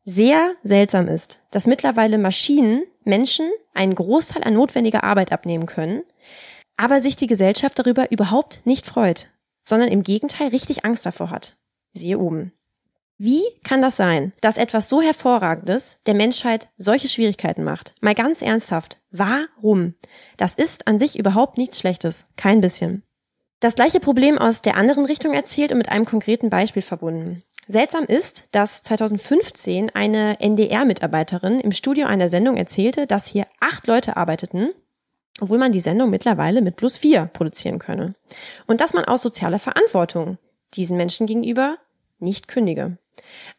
Sehr 0.06 0.54
seltsam 0.62 1.08
ist, 1.08 1.42
dass 1.50 1.68
mittlerweile 1.68 2.20
Maschinen 2.20 2.84
Menschen 3.04 3.50
einen 3.74 3.96
Großteil 3.96 4.44
an 4.44 4.54
notwendiger 4.54 5.04
Arbeit 5.04 5.32
abnehmen 5.32 5.66
können, 5.66 6.04
aber 6.82 7.00
sich 7.00 7.16
die 7.16 7.28
Gesellschaft 7.28 7.78
darüber 7.78 8.12
überhaupt 8.12 8.66
nicht 8.66 8.88
freut, 8.88 9.30
sondern 9.64 9.90
im 9.90 10.02
Gegenteil 10.02 10.48
richtig 10.48 10.84
Angst 10.84 11.06
davor 11.06 11.30
hat. 11.30 11.56
Siehe 11.94 12.18
oben. 12.18 12.54
Wie 13.20 13.44
kann 13.64 13.84
das 13.84 13.98
sein, 13.98 14.34
dass 14.42 14.58
etwas 14.58 14.90
so 14.90 15.00
Hervorragendes 15.00 16.00
der 16.08 16.16
Menschheit 16.16 16.70
solche 16.78 17.08
Schwierigkeiten 17.08 17.64
macht? 17.64 17.94
Mal 18.02 18.16
ganz 18.16 18.42
ernsthaft. 18.42 19.00
Warum? 19.12 19.94
Das 20.38 20.56
ist 20.56 20.88
an 20.88 20.98
sich 20.98 21.20
überhaupt 21.20 21.60
nichts 21.60 21.78
Schlechtes. 21.80 22.26
Kein 22.36 22.62
bisschen. 22.62 23.04
Das 23.60 23.76
gleiche 23.76 24.00
Problem 24.00 24.40
aus 24.40 24.64
der 24.64 24.76
anderen 24.76 25.06
Richtung 25.06 25.34
erzählt 25.34 25.72
und 25.72 25.78
mit 25.78 25.90
einem 25.90 26.06
konkreten 26.06 26.50
Beispiel 26.50 26.82
verbunden. 26.82 27.44
Seltsam 27.68 28.06
ist, 28.06 28.48
dass 28.54 28.82
2015 28.82 29.92
eine 29.92 30.40
NDR-Mitarbeiterin 30.40 31.60
im 31.60 31.74
Studio 31.74 32.08
einer 32.08 32.28
Sendung 32.28 32.58
erzählte, 32.58 33.06
dass 33.06 33.28
hier 33.28 33.46
acht 33.60 33.86
Leute 33.86 34.18
arbeiteten, 34.18 34.72
obwohl 35.42 35.58
man 35.58 35.74
die 35.74 35.82
Sendung 35.82 36.10
mittlerweile 36.10 36.62
mit 36.62 36.78
plus 36.78 36.98
vier 36.98 37.26
produzieren 37.26 37.80
könne. 37.80 38.14
Und 38.68 38.80
dass 38.80 38.94
man 38.94 39.04
aus 39.06 39.22
sozialer 39.22 39.60
Verantwortung 39.60 40.38
diesen 40.76 40.96
Menschen 40.96 41.28
gegenüber 41.28 41.78
nicht 42.20 42.48
kündige. 42.48 42.98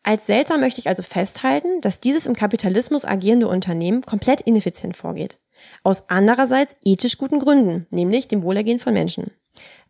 Als 0.02 0.26
seltsam 0.26 0.60
möchte 0.60 0.80
ich 0.80 0.88
also 0.88 1.02
festhalten, 1.02 1.80
dass 1.80 2.00
dieses 2.00 2.26
im 2.26 2.34
Kapitalismus 2.34 3.04
agierende 3.04 3.48
Unternehmen 3.48 4.02
komplett 4.02 4.40
ineffizient 4.40 4.96
vorgeht. 4.96 5.38
Aus 5.82 6.08
andererseits 6.08 6.76
ethisch 6.84 7.18
guten 7.18 7.40
Gründen, 7.40 7.86
nämlich 7.90 8.28
dem 8.28 8.42
Wohlergehen 8.42 8.78
von 8.78 8.94
Menschen. 8.94 9.32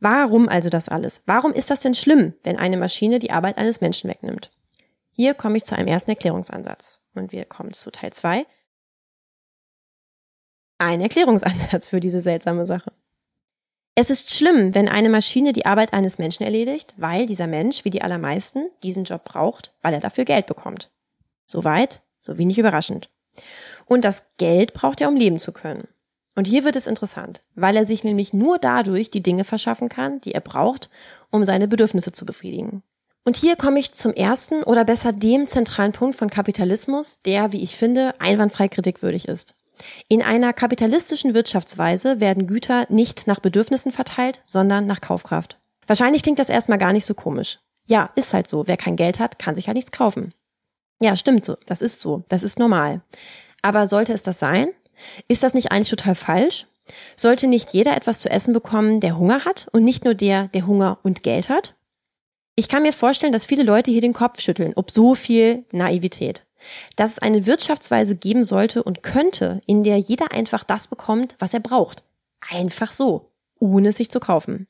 Warum 0.01 0.49
also 0.49 0.71
das 0.71 0.89
alles? 0.89 1.23
Warum 1.27 1.53
ist 1.53 1.71
das 1.71 1.81
denn 1.81 1.95
schlimm, 1.95 2.35
wenn 2.43 2.59
eine 2.59 2.77
Maschine 2.77 3.19
die 3.19 3.31
Arbeit 3.31 3.59
eines 3.59 3.81
Menschen 3.81 4.11
wegnimmt? 4.11 4.51
Hier 5.13 5.35
komme 5.35 5.59
ich 5.59 5.65
zu 5.65 5.77
einem 5.77 5.89
ersten 5.89 6.11
Erklärungsansatz. 6.11 7.03
Und 7.15 7.33
wir 7.33 7.45
kommen 7.45 7.73
zu 7.73 7.91
Teil 7.91 8.13
zwei. 8.13 8.47
Ein 10.83 11.01
Erklärungsansatz 11.01 11.87
für 11.87 12.01
diese 12.01 12.21
seltsame 12.21 12.67
Sache. 12.67 12.91
Es 13.95 14.11
ist 14.11 14.35
schlimm, 14.35 14.75
wenn 14.75 14.89
eine 14.89 15.11
Maschine 15.11 15.53
die 15.53 15.65
Arbeit 15.65 15.93
eines 15.93 16.19
Menschen 16.19 16.43
erledigt, 16.43 16.95
weil 16.97 17.27
dieser 17.27 17.47
Mensch, 17.47 17.85
wie 17.85 17.91
die 17.91 18.03
allermeisten, 18.03 18.65
diesen 18.83 19.05
Job 19.05 19.23
braucht, 19.23 19.75
weil 19.83 19.95
er 19.95 20.01
dafür 20.01 20.25
Geld 20.25 20.47
bekommt. 20.47 20.91
Soweit, 21.47 22.03
so 22.19 22.37
wenig 22.37 22.59
überraschend. 22.59 23.11
Und 23.87 24.05
das 24.05 24.25
Geld 24.39 24.75
braucht 24.75 25.01
er, 25.01 25.09
um 25.09 25.15
leben 25.15 25.39
zu 25.39 25.53
können. 25.53 25.87
Und 26.35 26.49
hier 26.49 26.65
wird 26.65 26.75
es 26.75 26.89
interessant, 26.89 27.43
weil 27.55 27.77
er 27.77 27.85
sich 27.85 28.03
nämlich 28.03 28.33
nur 28.33 28.59
dadurch 28.59 29.09
die 29.09 29.23
Dinge 29.23 29.45
verschaffen 29.45 29.89
kann, 29.89 30.21
die 30.23 30.35
er 30.35 30.41
braucht, 30.41 30.91
um 31.31 31.45
seine 31.45 31.69
Bedürfnisse 31.69 32.11
zu 32.11 32.27
befriedigen. 32.27 32.83
Und 33.23 33.37
hier 33.37 33.55
komme 33.55 33.79
ich 33.79 33.93
zum 33.93 34.15
ersten 34.15 34.65
oder 34.65 34.85
besser 34.85 35.13
dem 35.13 35.47
zentralen 35.47 35.93
Punkt 35.93 36.17
von 36.17 36.29
Kapitalismus, 36.29 37.21
der, 37.21 37.53
wie 37.53 37.63
ich 37.63 37.77
finde, 37.77 38.21
einwandfrei 38.21 38.67
kritikwürdig 38.67 39.29
ist. 39.29 39.55
In 40.09 40.23
einer 40.23 40.53
kapitalistischen 40.53 41.35
Wirtschaftsweise 41.35 42.21
werden 42.21 42.47
Güter 42.47 42.87
nicht 42.89 43.27
nach 43.27 43.41
Bedürfnissen 43.41 43.93
verteilt, 43.93 44.43
sondern 44.47 44.87
nach 44.87 45.01
Kaufkraft. 45.01 45.59
Wahrscheinlich 45.87 46.23
klingt 46.23 46.39
das 46.39 46.49
erstmal 46.49 46.79
gar 46.79 46.93
nicht 46.93 47.07
so 47.07 47.15
komisch. 47.15 47.59
Ja, 47.89 48.11
ist 48.15 48.33
halt 48.33 48.49
so. 48.49 48.67
Wer 48.67 48.77
kein 48.77 48.97
Geld 48.97 49.19
hat, 49.19 49.39
kann 49.39 49.57
sich 49.57 49.67
halt 49.67 49.77
nichts 49.77 49.93
kaufen. 49.93 50.33
Ja, 51.01 51.17
stimmt 51.17 51.45
so. 51.45 51.57
Das 51.67 51.83
ist 51.83 52.01
so. 52.01 52.23
Das 52.29 52.43
ist 52.43 52.59
normal. 52.59 53.03
Aber 53.63 53.89
sollte 53.89 54.13
es 54.13 54.23
das 54.23 54.39
sein? 54.39 54.69
Ist 55.29 55.43
das 55.43 55.55
nicht 55.55 55.73
eigentlich 55.73 55.91
total 55.91 56.15
falsch? 56.15 56.67
Sollte 57.17 57.47
nicht 57.47 57.73
jeder 57.73 57.97
etwas 57.97 58.21
zu 58.21 58.31
essen 58.31 58.53
bekommen, 58.53 59.01
der 59.01 59.17
Hunger 59.19 59.45
hat 59.45 59.69
und 59.73 59.85
nicht 59.85 60.05
nur 60.05 60.15
der, 60.15 60.49
der 60.49 60.67
Hunger 60.67 60.99
und 61.03 61.23
Geld 61.23 61.49
hat? 61.49 61.75
Ich 62.55 62.69
kann 62.69 62.83
mir 62.83 62.93
vorstellen, 62.93 63.33
dass 63.33 63.47
viele 63.47 63.63
Leute 63.63 63.91
hier 63.91 64.01
den 64.01 64.13
Kopf 64.13 64.41
schütteln, 64.41 64.73
ob 64.77 64.91
so 64.91 65.15
viel 65.15 65.65
Naivität 65.73 66.45
dass 66.97 67.13
es 67.13 67.19
eine 67.19 67.47
Wirtschaftsweise 67.47 68.17
geben 68.17 68.45
sollte 68.45 68.83
und 68.83 69.03
könnte, 69.03 69.59
in 69.67 69.83
der 69.83 69.99
jeder 69.99 70.33
einfach 70.33 70.65
das 70.65 70.89
bekommt, 70.89 71.37
was 71.39 71.55
er 71.55 71.61
braucht. 71.61 72.05
Einfach 72.51 72.93
so, 72.93 73.27
ohne 73.59 73.89
es 73.89 73.97
sich 73.97 74.11
zu 74.11 74.21
kaufen. 74.21 74.67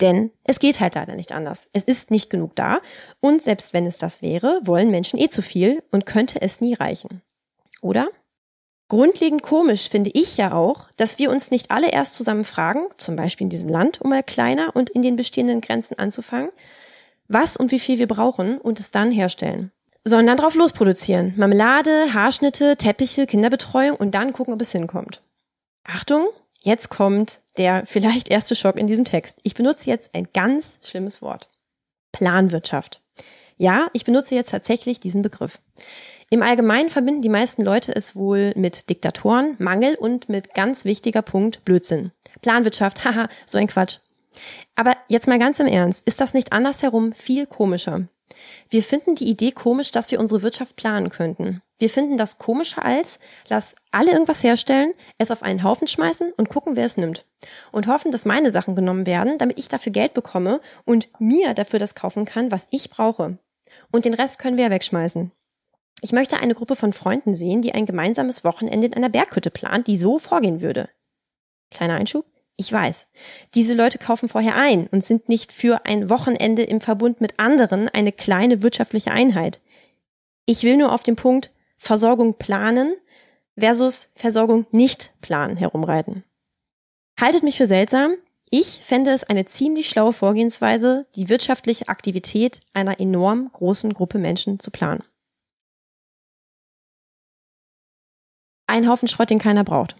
Denn 0.00 0.30
es 0.44 0.58
geht 0.58 0.80
halt 0.80 0.94
leider 0.94 1.16
nicht 1.16 1.32
anders. 1.32 1.68
Es 1.72 1.84
ist 1.84 2.10
nicht 2.10 2.30
genug 2.30 2.54
da 2.54 2.80
und 3.20 3.42
selbst 3.42 3.72
wenn 3.72 3.86
es 3.86 3.98
das 3.98 4.22
wäre, 4.22 4.60
wollen 4.64 4.90
Menschen 4.90 5.18
eh 5.18 5.30
zu 5.30 5.42
viel 5.42 5.82
und 5.90 6.06
könnte 6.06 6.42
es 6.42 6.60
nie 6.60 6.74
reichen. 6.74 7.22
Oder? 7.80 8.08
Grundlegend 8.88 9.42
komisch 9.42 9.88
finde 9.88 10.10
ich 10.12 10.36
ja 10.36 10.52
auch, 10.52 10.90
dass 10.96 11.18
wir 11.18 11.30
uns 11.30 11.50
nicht 11.50 11.70
alle 11.70 11.90
erst 11.90 12.14
zusammen 12.14 12.44
fragen, 12.44 12.86
zum 12.98 13.16
Beispiel 13.16 13.46
in 13.46 13.50
diesem 13.50 13.70
Land, 13.70 14.02
um 14.02 14.10
mal 14.10 14.22
kleiner 14.22 14.76
und 14.76 14.90
in 14.90 15.00
den 15.00 15.16
bestehenden 15.16 15.62
Grenzen 15.62 15.98
anzufangen, 15.98 16.50
was 17.26 17.56
und 17.56 17.72
wie 17.72 17.78
viel 17.78 17.98
wir 17.98 18.06
brauchen 18.06 18.58
und 18.58 18.78
es 18.78 18.90
dann 18.90 19.10
herstellen 19.10 19.72
sondern 20.04 20.36
drauf 20.36 20.54
losproduzieren. 20.54 21.34
Marmelade, 21.36 22.12
Haarschnitte, 22.12 22.76
Teppiche, 22.76 23.26
Kinderbetreuung 23.26 23.96
und 23.96 24.12
dann 24.12 24.32
gucken, 24.32 24.54
ob 24.54 24.60
es 24.60 24.72
hinkommt. 24.72 25.22
Achtung, 25.84 26.28
jetzt 26.60 26.90
kommt 26.90 27.40
der 27.56 27.84
vielleicht 27.86 28.30
erste 28.30 28.54
Schock 28.54 28.76
in 28.76 28.86
diesem 28.86 29.04
Text. 29.04 29.38
Ich 29.42 29.54
benutze 29.54 29.90
jetzt 29.90 30.14
ein 30.14 30.28
ganz 30.32 30.78
schlimmes 30.82 31.22
Wort. 31.22 31.48
Planwirtschaft. 32.12 33.00
Ja, 33.56 33.88
ich 33.92 34.04
benutze 34.04 34.34
jetzt 34.34 34.50
tatsächlich 34.50 35.00
diesen 35.00 35.22
Begriff. 35.22 35.60
Im 36.30 36.42
Allgemeinen 36.42 36.90
verbinden 36.90 37.22
die 37.22 37.28
meisten 37.28 37.62
Leute 37.62 37.94
es 37.94 38.16
wohl 38.16 38.52
mit 38.56 38.90
Diktatoren, 38.90 39.56
Mangel 39.58 39.94
und 39.94 40.28
mit 40.28 40.54
ganz 40.54 40.84
wichtiger 40.84 41.22
Punkt 41.22 41.64
Blödsinn. 41.64 42.12
Planwirtschaft, 42.42 43.04
haha, 43.04 43.28
so 43.46 43.58
ein 43.58 43.68
Quatsch. 43.68 43.98
Aber 44.74 44.96
jetzt 45.08 45.28
mal 45.28 45.38
ganz 45.38 45.60
im 45.60 45.66
Ernst, 45.66 46.02
ist 46.06 46.20
das 46.20 46.34
nicht 46.34 46.52
andersherum 46.52 47.12
viel 47.12 47.46
komischer? 47.46 48.08
Wir 48.70 48.82
finden 48.82 49.14
die 49.14 49.28
Idee 49.28 49.52
komisch, 49.52 49.90
dass 49.90 50.10
wir 50.10 50.20
unsere 50.20 50.42
Wirtschaft 50.42 50.76
planen 50.76 51.10
könnten. 51.10 51.62
Wir 51.78 51.90
finden 51.90 52.16
das 52.16 52.38
komischer 52.38 52.84
als, 52.84 53.18
lass 53.48 53.74
alle 53.90 54.12
irgendwas 54.12 54.42
herstellen, 54.42 54.94
es 55.18 55.30
auf 55.30 55.42
einen 55.42 55.62
Haufen 55.62 55.88
schmeißen 55.88 56.32
und 56.32 56.48
gucken, 56.48 56.76
wer 56.76 56.86
es 56.86 56.96
nimmt. 56.96 57.26
Und 57.72 57.88
hoffen, 57.88 58.12
dass 58.12 58.24
meine 58.24 58.50
Sachen 58.50 58.74
genommen 58.74 59.06
werden, 59.06 59.38
damit 59.38 59.58
ich 59.58 59.68
dafür 59.68 59.92
Geld 59.92 60.14
bekomme 60.14 60.60
und 60.84 61.08
mir 61.18 61.54
dafür 61.54 61.78
das 61.78 61.94
kaufen 61.94 62.24
kann, 62.24 62.50
was 62.50 62.68
ich 62.70 62.90
brauche. 62.90 63.38
Und 63.90 64.04
den 64.04 64.14
Rest 64.14 64.38
können 64.38 64.56
wir 64.56 64.64
ja 64.64 64.70
wegschmeißen. 64.70 65.32
Ich 66.00 66.12
möchte 66.12 66.38
eine 66.38 66.54
Gruppe 66.54 66.76
von 66.76 66.92
Freunden 66.92 67.34
sehen, 67.34 67.62
die 67.62 67.72
ein 67.72 67.86
gemeinsames 67.86 68.44
Wochenende 68.44 68.86
in 68.86 68.94
einer 68.94 69.08
Berghütte 69.08 69.50
plant, 69.50 69.86
die 69.86 69.98
so 69.98 70.18
vorgehen 70.18 70.60
würde. 70.60 70.88
Kleiner 71.70 71.94
Einschub. 71.94 72.26
Ich 72.56 72.72
weiß. 72.72 73.08
Diese 73.54 73.74
Leute 73.74 73.98
kaufen 73.98 74.28
vorher 74.28 74.54
ein 74.54 74.86
und 74.86 75.04
sind 75.04 75.28
nicht 75.28 75.52
für 75.52 75.86
ein 75.86 76.08
Wochenende 76.08 76.62
im 76.62 76.80
Verbund 76.80 77.20
mit 77.20 77.40
anderen 77.40 77.88
eine 77.88 78.12
kleine 78.12 78.62
wirtschaftliche 78.62 79.10
Einheit. 79.10 79.60
Ich 80.46 80.62
will 80.62 80.76
nur 80.76 80.92
auf 80.92 81.02
den 81.02 81.16
Punkt 81.16 81.50
Versorgung 81.76 82.34
planen 82.38 82.94
versus 83.58 84.10
Versorgung 84.14 84.66
nicht 84.70 85.12
planen 85.20 85.56
herumreiten. 85.56 86.24
Haltet 87.20 87.42
mich 87.42 87.56
für 87.56 87.66
seltsam. 87.66 88.14
Ich 88.50 88.80
fände 88.82 89.10
es 89.10 89.24
eine 89.24 89.46
ziemlich 89.46 89.88
schlaue 89.88 90.12
Vorgehensweise, 90.12 91.06
die 91.16 91.28
wirtschaftliche 91.28 91.88
Aktivität 91.88 92.60
einer 92.72 93.00
enorm 93.00 93.50
großen 93.52 93.92
Gruppe 93.92 94.18
Menschen 94.18 94.60
zu 94.60 94.70
planen. 94.70 95.02
Ein 98.66 98.88
Haufen 98.88 99.08
Schrott, 99.08 99.30
den 99.30 99.38
keiner 99.38 99.64
braucht. 99.64 99.96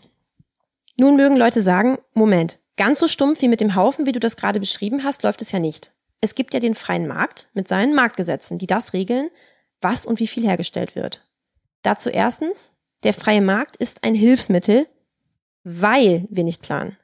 Nun 0.96 1.16
mögen 1.16 1.36
Leute 1.36 1.60
sagen, 1.60 1.98
Moment, 2.12 2.60
ganz 2.76 3.00
so 3.00 3.08
stumpf 3.08 3.40
wie 3.42 3.48
mit 3.48 3.60
dem 3.60 3.74
Haufen, 3.74 4.06
wie 4.06 4.12
du 4.12 4.20
das 4.20 4.36
gerade 4.36 4.60
beschrieben 4.60 5.02
hast, 5.04 5.22
läuft 5.22 5.42
es 5.42 5.52
ja 5.52 5.58
nicht. 5.58 5.92
Es 6.20 6.34
gibt 6.34 6.54
ja 6.54 6.60
den 6.60 6.74
freien 6.74 7.06
Markt 7.06 7.48
mit 7.54 7.68
seinen 7.68 7.94
Marktgesetzen, 7.94 8.58
die 8.58 8.66
das 8.66 8.92
regeln, 8.92 9.30
was 9.80 10.06
und 10.06 10.20
wie 10.20 10.26
viel 10.26 10.44
hergestellt 10.44 10.94
wird. 10.94 11.28
Dazu 11.82 12.10
erstens, 12.10 12.70
der 13.02 13.12
freie 13.12 13.42
Markt 13.42 13.76
ist 13.76 14.04
ein 14.04 14.14
Hilfsmittel, 14.14 14.86
weil 15.64 16.26
wir 16.30 16.44
nicht 16.44 16.62
planen. 16.62 16.96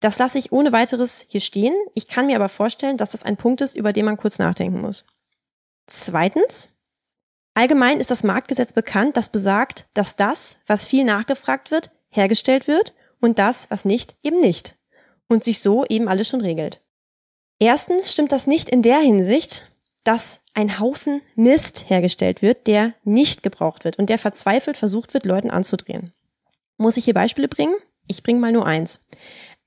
Das 0.00 0.18
lasse 0.18 0.38
ich 0.38 0.52
ohne 0.52 0.72
weiteres 0.72 1.26
hier 1.28 1.40
stehen. 1.40 1.74
Ich 1.94 2.08
kann 2.08 2.26
mir 2.26 2.36
aber 2.36 2.48
vorstellen, 2.48 2.96
dass 2.96 3.10
das 3.10 3.24
ein 3.24 3.36
Punkt 3.36 3.60
ist, 3.60 3.74
über 3.74 3.92
den 3.92 4.04
man 4.04 4.16
kurz 4.16 4.38
nachdenken 4.38 4.80
muss. 4.80 5.06
Zweitens, 5.86 6.68
allgemein 7.54 7.98
ist 7.98 8.10
das 8.10 8.22
Marktgesetz 8.22 8.72
bekannt, 8.72 9.16
das 9.16 9.30
besagt, 9.30 9.86
dass 9.94 10.16
das, 10.16 10.58
was 10.66 10.86
viel 10.86 11.04
nachgefragt 11.04 11.70
wird, 11.70 11.90
hergestellt 12.10 12.66
wird 12.68 12.94
und 13.20 13.38
das, 13.38 13.70
was 13.70 13.84
nicht, 13.84 14.16
eben 14.22 14.40
nicht. 14.40 14.76
Und 15.28 15.44
sich 15.44 15.60
so 15.60 15.84
eben 15.88 16.08
alles 16.08 16.28
schon 16.28 16.40
regelt. 16.40 16.80
Erstens 17.58 18.12
stimmt 18.12 18.32
das 18.32 18.46
nicht 18.46 18.68
in 18.68 18.82
der 18.82 18.98
Hinsicht, 18.98 19.70
dass 20.04 20.40
ein 20.54 20.78
Haufen 20.78 21.20
Mist 21.34 21.90
hergestellt 21.90 22.40
wird, 22.40 22.66
der 22.66 22.94
nicht 23.04 23.42
gebraucht 23.42 23.84
wird 23.84 23.98
und 23.98 24.08
der 24.08 24.18
verzweifelt 24.18 24.76
versucht 24.76 25.12
wird, 25.12 25.26
Leuten 25.26 25.50
anzudrehen. 25.50 26.12
Muss 26.78 26.96
ich 26.96 27.04
hier 27.04 27.14
Beispiele 27.14 27.48
bringen? 27.48 27.74
Ich 28.06 28.22
bringe 28.22 28.38
mal 28.38 28.52
nur 28.52 28.66
eins. 28.66 29.00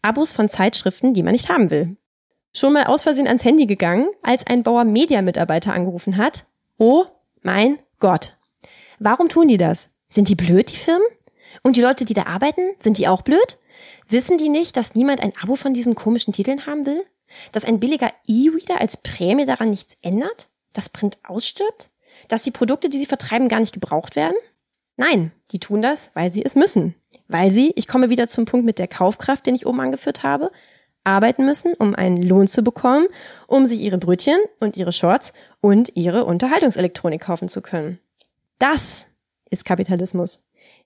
Abos 0.02 0.32
von 0.32 0.50
Zeitschriften, 0.50 1.14
die 1.14 1.22
man 1.22 1.34
nicht 1.34 1.50
haben 1.50 1.70
will. 1.70 1.98
Schon 2.56 2.74
mal 2.74 2.86
aus 2.86 3.04
Versehen 3.04 3.28
ans 3.28 3.46
Handy 3.46 3.66
gegangen, 3.66 4.08
als 4.24 4.48
ein 4.48 4.64
Bauer 4.64 4.84
Media-Mitarbeiter 4.84 5.74
angerufen 5.74 6.18
hat 6.18 6.46
Oh 6.78 7.06
mein 7.44 7.78
Gott. 8.00 8.38
Warum 8.98 9.30
tun 9.30 9.48
die 9.48 9.58
das? 9.58 9.92
Sind 10.10 10.28
die 10.28 10.36
blöd, 10.36 10.72
die 10.72 10.78
Firmen? 10.78 11.06
Und 11.64 11.76
die 11.76 11.82
Leute, 11.82 12.06
die 12.06 12.14
da 12.14 12.24
arbeiten, 12.24 12.74
sind 12.80 12.98
die 12.98 13.08
auch 13.08 13.22
blöd? 13.22 13.58
Wissen 14.10 14.38
die 14.38 14.50
nicht, 14.50 14.78
dass 14.78 14.96
niemand 14.96 15.22
ein 15.22 15.34
Abo 15.42 15.56
von 15.56 15.74
diesen 15.74 15.96
komischen 15.96 16.34
Titeln 16.34 16.66
haben 16.66 16.86
will? 16.86 17.04
Dass 17.52 17.66
ein 17.66 17.80
billiger 17.80 18.12
E-Reader 18.28 18.82
als 18.82 18.98
Prämie 18.98 19.46
daran 19.46 19.70
nichts 19.70 19.96
ändert? 20.02 20.50
Dass 20.74 20.90
Print 20.90 21.18
ausstirbt? 21.24 21.92
Dass 22.28 22.44
die 22.44 22.52
Produkte, 22.52 22.90
die 22.90 23.00
sie 23.00 23.06
vertreiben, 23.06 23.48
gar 23.48 23.60
nicht 23.60 23.74
gebraucht 23.74 24.16
werden? 24.16 24.36
Nein, 24.98 25.32
die 25.52 25.60
tun 25.60 25.82
das, 25.82 26.12
weil 26.14 26.34
sie 26.34 26.44
es 26.44 26.56
müssen. 26.56 26.96
Weil 27.28 27.52
sie, 27.52 27.72
ich 27.76 27.88
komme 27.88 28.10
wieder 28.10 28.28
zum 28.28 28.46
Punkt 28.46 28.66
mit 28.66 28.80
der 28.80 28.88
Kaufkraft, 28.88 29.46
den 29.46 29.56
ich 29.56 29.66
oben 29.66 29.80
angeführt 29.80 30.24
habe, 30.24 30.52
arbeiten 31.04 31.46
müssen, 31.46 31.74
um 31.74 31.96
einen 31.96 32.22
Lohn 32.22 32.48
zu 32.48 32.64
bekommen, 32.64 33.08
um 33.48 33.66
sich 33.66 33.80
ihre 33.80 33.98
Brötchen 33.98 34.38
und 34.60 34.78
ihre 34.78 34.92
Shorts 34.92 35.34
und 35.60 35.96
ihre 35.96 36.26
Unterhaltungselektronik 36.26 37.22
kaufen 37.22 37.50
zu 37.50 37.62
können. 37.62 38.00
Das 38.60 39.06
ist 39.50 39.66
Kapitalismus. 39.66 40.40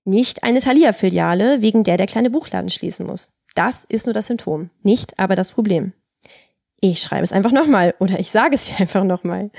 Nicht 0.07 0.43
eine 0.43 0.59
Thalia-Filiale, 0.59 1.63
wegen 1.63 1.83
der 1.83 1.97
der 1.97 2.05
kleine 2.05 2.29
Buchladen 2.29 2.69
schließen 2.69 3.07
muss. 3.07 3.29
Das 3.55 3.85
ist 3.89 4.05
nur 4.05 4.13
das 4.13 4.27
Symptom, 4.27 4.69
nicht 4.83 5.17
aber 5.17 5.35
das 5.35 5.51
Problem. 5.51 5.93
Ich 6.79 7.01
schreibe 7.01 7.23
es 7.23 7.31
einfach 7.31 7.51
nochmal 7.51 7.95
oder 7.99 8.19
ich 8.19 8.29
sage 8.29 8.53
es 8.53 8.67
dir 8.67 8.75
einfach 8.79 9.03
nochmal. 9.03 9.49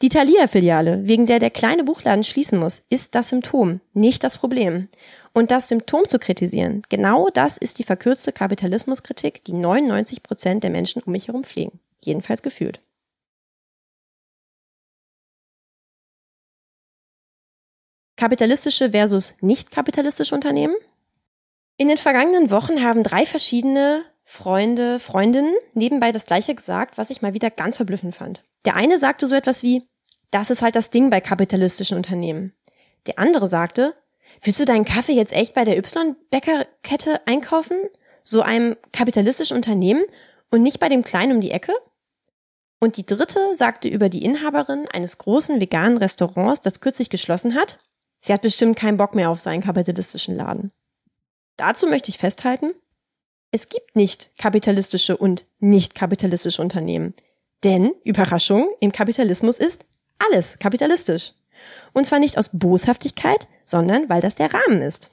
Die 0.00 0.08
Thalia-Filiale, 0.08 1.06
wegen 1.06 1.26
der 1.26 1.38
der 1.38 1.50
kleine 1.50 1.84
Buchladen 1.84 2.24
schließen 2.24 2.58
muss, 2.58 2.82
ist 2.90 3.14
das 3.14 3.28
Symptom, 3.28 3.80
nicht 3.92 4.24
das 4.24 4.38
Problem. 4.38 4.88
Und 5.32 5.52
das 5.52 5.68
Symptom 5.68 6.04
zu 6.04 6.18
kritisieren, 6.18 6.82
genau 6.88 7.28
das 7.32 7.56
ist 7.56 7.78
die 7.78 7.84
verkürzte 7.84 8.32
Kapitalismuskritik, 8.32 9.44
die 9.44 9.52
99 9.52 10.24
Prozent 10.24 10.64
der 10.64 10.70
Menschen 10.70 11.00
um 11.04 11.12
mich 11.12 11.28
herum 11.28 11.44
pflegen. 11.44 11.78
Jedenfalls 12.02 12.42
gefühlt. 12.42 12.80
Kapitalistische 18.22 18.92
versus 18.92 19.34
nicht 19.40 19.72
kapitalistische 19.72 20.36
Unternehmen? 20.36 20.76
In 21.76 21.88
den 21.88 21.98
vergangenen 21.98 22.52
Wochen 22.52 22.80
haben 22.80 23.02
drei 23.02 23.26
verschiedene 23.26 24.04
Freunde, 24.22 25.00
Freundinnen 25.00 25.52
nebenbei 25.74 26.12
das 26.12 26.24
gleiche 26.24 26.54
gesagt, 26.54 26.98
was 26.98 27.10
ich 27.10 27.20
mal 27.20 27.34
wieder 27.34 27.50
ganz 27.50 27.78
verblüffend 27.78 28.14
fand. 28.14 28.44
Der 28.64 28.76
eine 28.76 28.98
sagte 28.98 29.26
so 29.26 29.34
etwas 29.34 29.64
wie, 29.64 29.88
das 30.30 30.50
ist 30.50 30.62
halt 30.62 30.76
das 30.76 30.90
Ding 30.90 31.10
bei 31.10 31.20
kapitalistischen 31.20 31.96
Unternehmen. 31.96 32.52
Der 33.06 33.18
andere 33.18 33.48
sagte, 33.48 33.92
willst 34.40 34.60
du 34.60 34.66
deinen 34.66 34.84
Kaffee 34.84 35.14
jetzt 35.14 35.32
echt 35.32 35.52
bei 35.52 35.64
der 35.64 35.76
Y-Bäckerkette 35.76 37.26
einkaufen? 37.26 37.76
So 38.22 38.42
einem 38.42 38.76
kapitalistischen 38.92 39.56
Unternehmen 39.56 40.04
und 40.48 40.62
nicht 40.62 40.78
bei 40.78 40.88
dem 40.88 41.02
Kleinen 41.02 41.32
um 41.32 41.40
die 41.40 41.50
Ecke? 41.50 41.72
Und 42.78 42.98
die 42.98 43.04
dritte 43.04 43.56
sagte 43.56 43.88
über 43.88 44.08
die 44.08 44.24
Inhaberin 44.24 44.86
eines 44.86 45.18
großen 45.18 45.60
veganen 45.60 45.98
Restaurants, 45.98 46.60
das 46.60 46.80
kürzlich 46.80 47.10
geschlossen 47.10 47.56
hat, 47.56 47.80
sie 48.22 48.32
hat 48.32 48.42
bestimmt 48.42 48.76
keinen 48.76 48.96
Bock 48.96 49.14
mehr 49.14 49.30
auf 49.30 49.40
so 49.40 49.50
einen 49.50 49.62
kapitalistischen 49.62 50.36
Laden. 50.36 50.72
Dazu 51.56 51.86
möchte 51.86 52.10
ich 52.10 52.18
festhalten, 52.18 52.72
es 53.50 53.68
gibt 53.68 53.94
nicht 53.94 54.36
kapitalistische 54.38 55.16
und 55.16 55.46
nicht 55.58 55.94
kapitalistische 55.94 56.62
Unternehmen. 56.62 57.14
Denn, 57.64 57.92
Überraschung, 58.02 58.66
im 58.80 58.92
Kapitalismus 58.92 59.58
ist 59.58 59.84
alles 60.18 60.58
kapitalistisch. 60.58 61.34
Und 61.92 62.06
zwar 62.06 62.18
nicht 62.18 62.38
aus 62.38 62.50
Boshaftigkeit, 62.52 63.46
sondern 63.64 64.08
weil 64.08 64.20
das 64.20 64.34
der 64.34 64.52
Rahmen 64.52 64.82
ist. 64.82 65.10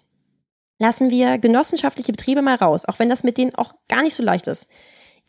Lassen 0.79 1.09
wir 1.09 1.37
genossenschaftliche 1.37 2.13
Betriebe 2.13 2.41
mal 2.41 2.55
raus, 2.55 2.85
auch 2.85 2.99
wenn 2.99 3.09
das 3.09 3.23
mit 3.23 3.37
denen 3.37 3.53
auch 3.55 3.75
gar 3.89 4.01
nicht 4.01 4.15
so 4.15 4.23
leicht 4.23 4.47
ist. 4.47 4.67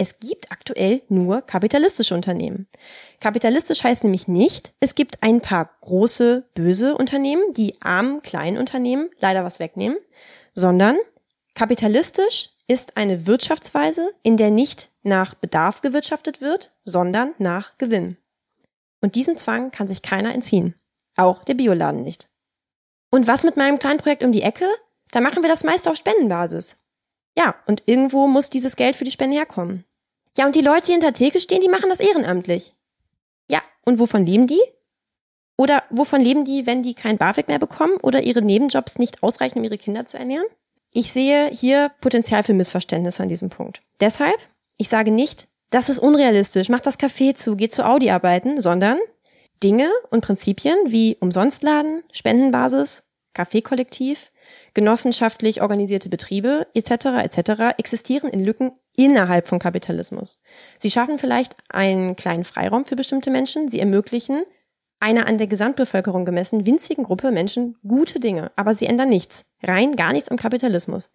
Es 0.01 0.19
gibt 0.19 0.51
aktuell 0.51 1.03
nur 1.11 1.43
kapitalistische 1.43 2.15
Unternehmen. 2.15 2.67
Kapitalistisch 3.21 3.85
heißt 3.85 4.03
nämlich 4.03 4.29
nicht, 4.29 4.73
es 4.81 4.95
gibt 4.95 5.23
ein 5.23 5.43
paar 5.43 5.77
große, 5.83 6.49
böse 6.55 6.97
Unternehmen, 6.97 7.53
die 7.53 7.83
armen, 7.83 8.23
kleinen 8.23 8.57
Unternehmen 8.57 9.11
leider 9.19 9.45
was 9.45 9.59
wegnehmen, 9.59 9.99
sondern 10.55 10.97
kapitalistisch 11.55 12.49
ist 12.67 12.97
eine 12.97 13.27
Wirtschaftsweise, 13.27 14.11
in 14.23 14.39
der 14.39 14.51
nicht 14.51 14.89
nach 15.03 15.35
Bedarf 15.35 15.83
gewirtschaftet 15.83 16.41
wird, 16.41 16.73
sondern 16.87 17.35
nach 17.37 17.77
Gewinn. 17.77 18.17
Und 19.03 19.17
diesen 19.17 19.37
Zwang 19.37 19.71
kann 19.71 19.87
sich 19.87 20.01
keiner 20.01 20.33
entziehen. 20.33 20.77
Auch 21.15 21.45
der 21.45 21.53
Bioladen 21.53 22.01
nicht. 22.01 22.31
Und 23.11 23.27
was 23.27 23.45
mit 23.45 23.59
meinem 23.59 23.79
kleinen 23.79 23.99
Projekt 23.99 24.23
um 24.23 24.33
die 24.33 24.41
Ecke? 24.41 24.67
Da 25.11 25.21
machen 25.21 25.43
wir 25.43 25.51
das 25.51 25.63
meist 25.63 25.87
auf 25.87 25.97
Spendenbasis. 25.97 26.79
Ja, 27.37 27.55
und 27.67 27.83
irgendwo 27.85 28.29
muss 28.29 28.49
dieses 28.49 28.77
Geld 28.77 28.97
für 28.97 29.05
die 29.05 29.11
Spende 29.11 29.37
herkommen. 29.37 29.85
Ja, 30.37 30.47
und 30.47 30.55
die 30.55 30.61
Leute, 30.61 30.87
die 30.87 30.93
hinter 30.93 31.13
Theke 31.13 31.41
stehen, 31.41 31.61
die 31.61 31.69
machen 31.69 31.89
das 31.89 32.01
ehrenamtlich. 32.01 32.75
Ja, 33.49 33.63
und 33.85 33.99
wovon 33.99 34.25
leben 34.25 34.47
die? 34.47 34.63
Oder 35.57 35.83
wovon 35.91 36.21
leben 36.21 36.45
die, 36.45 36.67
wenn 36.67 36.83
die 36.83 36.95
kein 36.95 37.19
BAföG 37.19 37.49
mehr 37.49 37.59
bekommen 37.59 37.97
oder 38.03 38.23
ihre 38.23 38.41
Nebenjobs 38.41 38.99
nicht 38.99 39.23
ausreichen, 39.23 39.59
um 39.59 39.65
ihre 39.65 39.77
Kinder 39.77 40.07
zu 40.07 40.19
ernähren? 40.19 40.47
Ich 40.93 41.13
sehe 41.13 41.51
hier 41.51 41.91
Potenzial 42.01 42.43
für 42.43 42.55
Missverständnisse 42.55 43.23
an 43.23 43.29
diesem 43.29 43.51
Punkt. 43.51 43.83
Deshalb, 44.01 44.39
ich 44.79 44.89
sage 44.89 45.11
nicht, 45.11 45.49
das 45.71 45.89
ist 45.89 45.99
unrealistisch, 45.99 46.69
mach 46.69 46.81
das 46.81 46.99
Café 46.99 47.35
zu, 47.35 47.57
geh 47.57 47.69
zu 47.69 47.87
Audi 47.87 48.11
arbeiten, 48.11 48.61
sondern 48.61 48.99
Dinge 49.63 49.91
und 50.11 50.23
Prinzipien 50.23 50.77
wie 50.87 51.17
Umsonstladen, 51.21 52.03
Spendenbasis, 52.11 53.05
Kaffeekollektiv, 53.35 54.33
genossenschaftlich 54.75 55.63
organisierte 55.63 56.09
Betriebe 56.09 56.67
etc. 56.75 56.91
etc. 57.23 57.79
existieren 57.79 58.31
in 58.31 58.45
Lücken 58.45 58.73
innerhalb 58.97 59.49
von 59.49 59.59
Kapitalismus. 59.59 60.39
Sie 60.79 60.91
schaffen 60.91 61.19
vielleicht 61.19 61.57
einen 61.69 62.17
kleinen 62.17 62.45
Freiraum 62.45 62.85
für 62.85 62.97
bestimmte 62.97 63.31
Menschen, 63.31 63.69
sie 63.69 63.81
ermöglichen 63.81 64.43
einer 65.01 65.27
an 65.27 65.39
der 65.39 65.47
Gesamtbevölkerung 65.47 66.25
gemessen 66.25 66.67
winzigen 66.67 67.05
Gruppe 67.05 67.31
Menschen 67.31 67.77
gute 67.87 68.21
Dinge, 68.21 68.53
aber 68.55 68.75
sie 68.75 68.87
ändern 68.87 69.09
nichts, 69.09 69.47
rein 69.63 69.97
gar 69.97 70.13
nichts 70.13 70.29
am 70.29 70.37
Kapitalismus. 70.37 71.11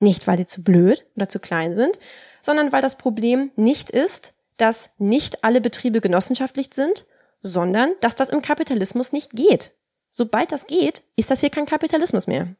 Nicht, 0.00 0.26
weil 0.26 0.38
sie 0.38 0.46
zu 0.46 0.62
blöd 0.62 1.06
oder 1.16 1.28
zu 1.28 1.38
klein 1.38 1.74
sind, 1.74 1.98
sondern 2.42 2.72
weil 2.72 2.82
das 2.82 2.98
Problem 2.98 3.50
nicht 3.56 3.90
ist, 3.90 4.34
dass 4.56 4.90
nicht 4.98 5.44
alle 5.44 5.60
Betriebe 5.60 6.00
genossenschaftlich 6.00 6.70
sind, 6.72 7.06
sondern 7.40 7.92
dass 8.00 8.16
das 8.16 8.28
im 8.28 8.42
Kapitalismus 8.42 9.12
nicht 9.12 9.30
geht. 9.30 9.72
Sobald 10.08 10.52
das 10.52 10.66
geht, 10.66 11.02
ist 11.16 11.30
das 11.30 11.40
hier 11.40 11.50
kein 11.50 11.66
Kapitalismus 11.66 12.26
mehr. 12.26 12.56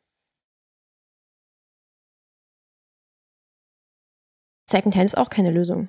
Secondhand 4.71 5.07
ist 5.07 5.17
auch 5.17 5.31
keine 5.31 5.51
Lösung. 5.51 5.89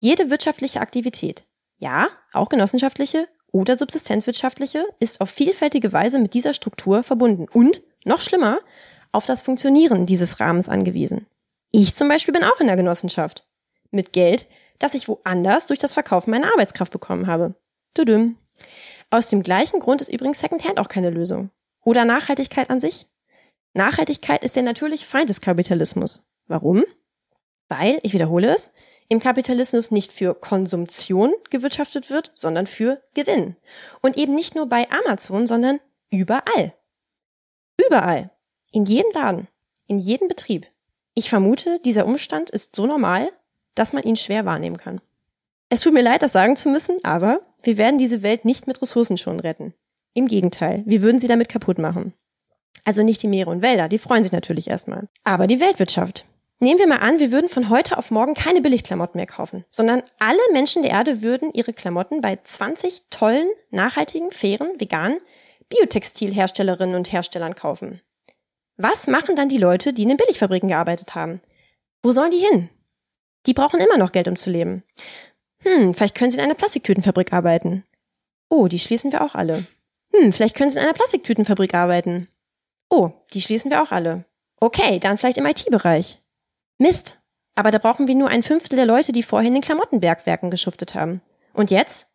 Jede 0.00 0.30
wirtschaftliche 0.30 0.80
Aktivität, 0.80 1.44
ja, 1.78 2.08
auch 2.32 2.48
genossenschaftliche, 2.48 3.28
oder 3.52 3.76
subsistenzwirtschaftliche 3.76 4.84
ist 5.00 5.20
auf 5.20 5.30
vielfältige 5.30 5.92
Weise 5.92 6.18
mit 6.18 6.34
dieser 6.34 6.54
Struktur 6.54 7.02
verbunden 7.02 7.46
und, 7.52 7.82
noch 8.04 8.20
schlimmer, 8.20 8.60
auf 9.12 9.26
das 9.26 9.42
Funktionieren 9.42 10.06
dieses 10.06 10.38
Rahmens 10.38 10.68
angewiesen. 10.68 11.26
Ich 11.72 11.96
zum 11.96 12.08
Beispiel 12.08 12.32
bin 12.32 12.44
auch 12.44 12.60
in 12.60 12.68
der 12.68 12.76
Genossenschaft. 12.76 13.46
Mit 13.90 14.12
Geld, 14.12 14.46
das 14.78 14.94
ich 14.94 15.08
woanders 15.08 15.66
durch 15.66 15.80
das 15.80 15.94
Verkaufen 15.94 16.30
meiner 16.30 16.52
Arbeitskraft 16.52 16.92
bekommen 16.92 17.26
habe. 17.26 17.54
Tudum. 17.94 18.36
Aus 19.10 19.28
dem 19.28 19.42
gleichen 19.42 19.80
Grund 19.80 20.00
ist 20.00 20.12
übrigens 20.12 20.38
Secondhand 20.38 20.78
auch 20.78 20.88
keine 20.88 21.10
Lösung. 21.10 21.50
Oder 21.82 22.04
Nachhaltigkeit 22.04 22.70
an 22.70 22.80
sich? 22.80 23.08
Nachhaltigkeit 23.74 24.44
ist 24.44 24.54
der 24.54 24.62
natürliche 24.62 25.06
Feind 25.06 25.28
des 25.28 25.40
Kapitalismus. 25.40 26.24
Warum? 26.46 26.84
Weil, 27.70 28.00
ich 28.02 28.12
wiederhole 28.12 28.52
es, 28.52 28.70
im 29.08 29.20
Kapitalismus 29.20 29.90
nicht 29.90 30.12
für 30.12 30.34
Konsumtion 30.34 31.32
gewirtschaftet 31.48 32.10
wird, 32.10 32.32
sondern 32.34 32.66
für 32.66 33.00
Gewinn. 33.14 33.56
Und 34.02 34.18
eben 34.18 34.34
nicht 34.34 34.54
nur 34.54 34.66
bei 34.66 34.86
Amazon, 34.90 35.46
sondern 35.46 35.80
überall. 36.10 36.74
Überall. 37.86 38.30
In 38.72 38.84
jedem 38.84 39.10
Laden. 39.12 39.48
In 39.86 39.98
jedem 39.98 40.28
Betrieb. 40.28 40.66
Ich 41.14 41.30
vermute, 41.30 41.80
dieser 41.84 42.06
Umstand 42.06 42.50
ist 42.50 42.76
so 42.76 42.86
normal, 42.86 43.30
dass 43.74 43.92
man 43.92 44.02
ihn 44.02 44.16
schwer 44.16 44.44
wahrnehmen 44.44 44.76
kann. 44.76 45.00
Es 45.68 45.80
tut 45.80 45.94
mir 45.94 46.02
leid, 46.02 46.22
das 46.22 46.32
sagen 46.32 46.56
zu 46.56 46.68
müssen, 46.68 46.96
aber 47.04 47.40
wir 47.62 47.78
werden 47.78 47.98
diese 47.98 48.22
Welt 48.22 48.44
nicht 48.44 48.66
mit 48.66 48.82
Ressourcen 48.82 49.16
schon 49.16 49.40
retten. 49.40 49.74
Im 50.12 50.26
Gegenteil, 50.26 50.82
wir 50.86 51.02
würden 51.02 51.20
sie 51.20 51.28
damit 51.28 51.48
kaputt 51.48 51.78
machen. 51.78 52.14
Also 52.84 53.02
nicht 53.02 53.22
die 53.22 53.28
Meere 53.28 53.50
und 53.50 53.62
Wälder, 53.62 53.88
die 53.88 53.98
freuen 53.98 54.24
sich 54.24 54.32
natürlich 54.32 54.68
erstmal. 54.68 55.08
Aber 55.22 55.46
die 55.46 55.60
Weltwirtschaft. 55.60 56.24
Nehmen 56.62 56.78
wir 56.78 56.86
mal 56.86 56.98
an, 56.98 57.18
wir 57.18 57.32
würden 57.32 57.48
von 57.48 57.70
heute 57.70 57.96
auf 57.96 58.10
morgen 58.10 58.34
keine 58.34 58.60
Billigklamotten 58.60 59.18
mehr 59.18 59.26
kaufen, 59.26 59.64
sondern 59.70 60.02
alle 60.18 60.38
Menschen 60.52 60.82
der 60.82 60.90
Erde 60.90 61.22
würden 61.22 61.50
ihre 61.54 61.72
Klamotten 61.72 62.20
bei 62.20 62.38
20 62.42 63.04
tollen, 63.08 63.48
nachhaltigen, 63.70 64.30
fairen, 64.30 64.78
veganen 64.78 65.18
Biotextilherstellerinnen 65.70 66.96
und 66.96 67.12
Herstellern 67.12 67.54
kaufen. 67.54 68.02
Was 68.76 69.06
machen 69.06 69.36
dann 69.36 69.48
die 69.48 69.56
Leute, 69.56 69.94
die 69.94 70.02
in 70.02 70.08
den 70.08 70.18
Billigfabriken 70.18 70.68
gearbeitet 70.68 71.14
haben? 71.14 71.40
Wo 72.02 72.12
sollen 72.12 72.30
die 72.30 72.38
hin? 72.38 72.68
Die 73.46 73.54
brauchen 73.54 73.80
immer 73.80 73.96
noch 73.96 74.12
Geld, 74.12 74.28
um 74.28 74.36
zu 74.36 74.50
leben. 74.50 74.82
Hm, 75.62 75.94
vielleicht 75.94 76.14
können 76.14 76.30
sie 76.30 76.38
in 76.38 76.44
einer 76.44 76.54
Plastiktütenfabrik 76.54 77.32
arbeiten. 77.32 77.84
Oh, 78.50 78.68
die 78.68 78.78
schließen 78.78 79.12
wir 79.12 79.22
auch 79.22 79.34
alle. 79.34 79.64
Hm, 80.14 80.32
vielleicht 80.32 80.56
können 80.56 80.70
sie 80.70 80.78
in 80.78 80.84
einer 80.84 80.92
Plastiktütenfabrik 80.92 81.72
arbeiten. 81.72 82.28
Oh, 82.90 83.10
die 83.32 83.40
schließen 83.40 83.70
wir 83.70 83.82
auch 83.82 83.92
alle. 83.92 84.26
Okay, 84.60 84.98
dann 84.98 85.16
vielleicht 85.16 85.38
im 85.38 85.46
IT-Bereich. 85.46 86.18
Mist. 86.80 87.20
Aber 87.54 87.70
da 87.70 87.78
brauchen 87.78 88.08
wir 88.08 88.14
nur 88.14 88.28
ein 88.28 88.42
Fünftel 88.42 88.76
der 88.76 88.86
Leute, 88.86 89.12
die 89.12 89.22
vorher 89.22 89.48
in 89.48 89.54
den 89.54 89.62
Klamottenbergwerken 89.62 90.50
geschuftet 90.50 90.94
haben. 90.94 91.20
Und 91.52 91.70
jetzt? 91.70 92.08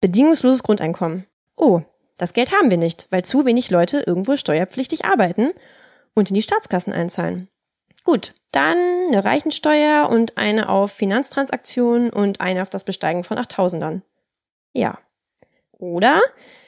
Bedingungsloses 0.00 0.62
Grundeinkommen. 0.62 1.24
Oh, 1.56 1.80
Das 2.16 2.32
Geld 2.32 2.52
haben 2.52 2.70
wir 2.70 2.76
nicht, 2.76 3.08
weil 3.10 3.24
zu 3.24 3.44
wenig 3.44 3.70
Leute 3.70 4.04
irgendwo 4.06 4.36
steuerpflichtig 4.36 5.04
arbeiten 5.04 5.50
und 6.14 6.28
in 6.28 6.34
die 6.34 6.42
Staatskassen 6.42 6.92
einzahlen. 6.92 7.48
Gut, 8.04 8.34
dann 8.52 8.76
eine 9.08 9.24
Reichensteuer 9.24 10.08
und 10.10 10.36
eine 10.36 10.68
auf 10.68 10.92
Finanztransaktionen 10.92 12.10
und 12.10 12.40
eine 12.40 12.62
auf 12.62 12.70
das 12.70 12.84
Besteigen 12.84 13.24
von 13.24 13.38
Achttausendern. 13.38 14.02
Ja. 14.74 14.98
Oder 15.72 16.20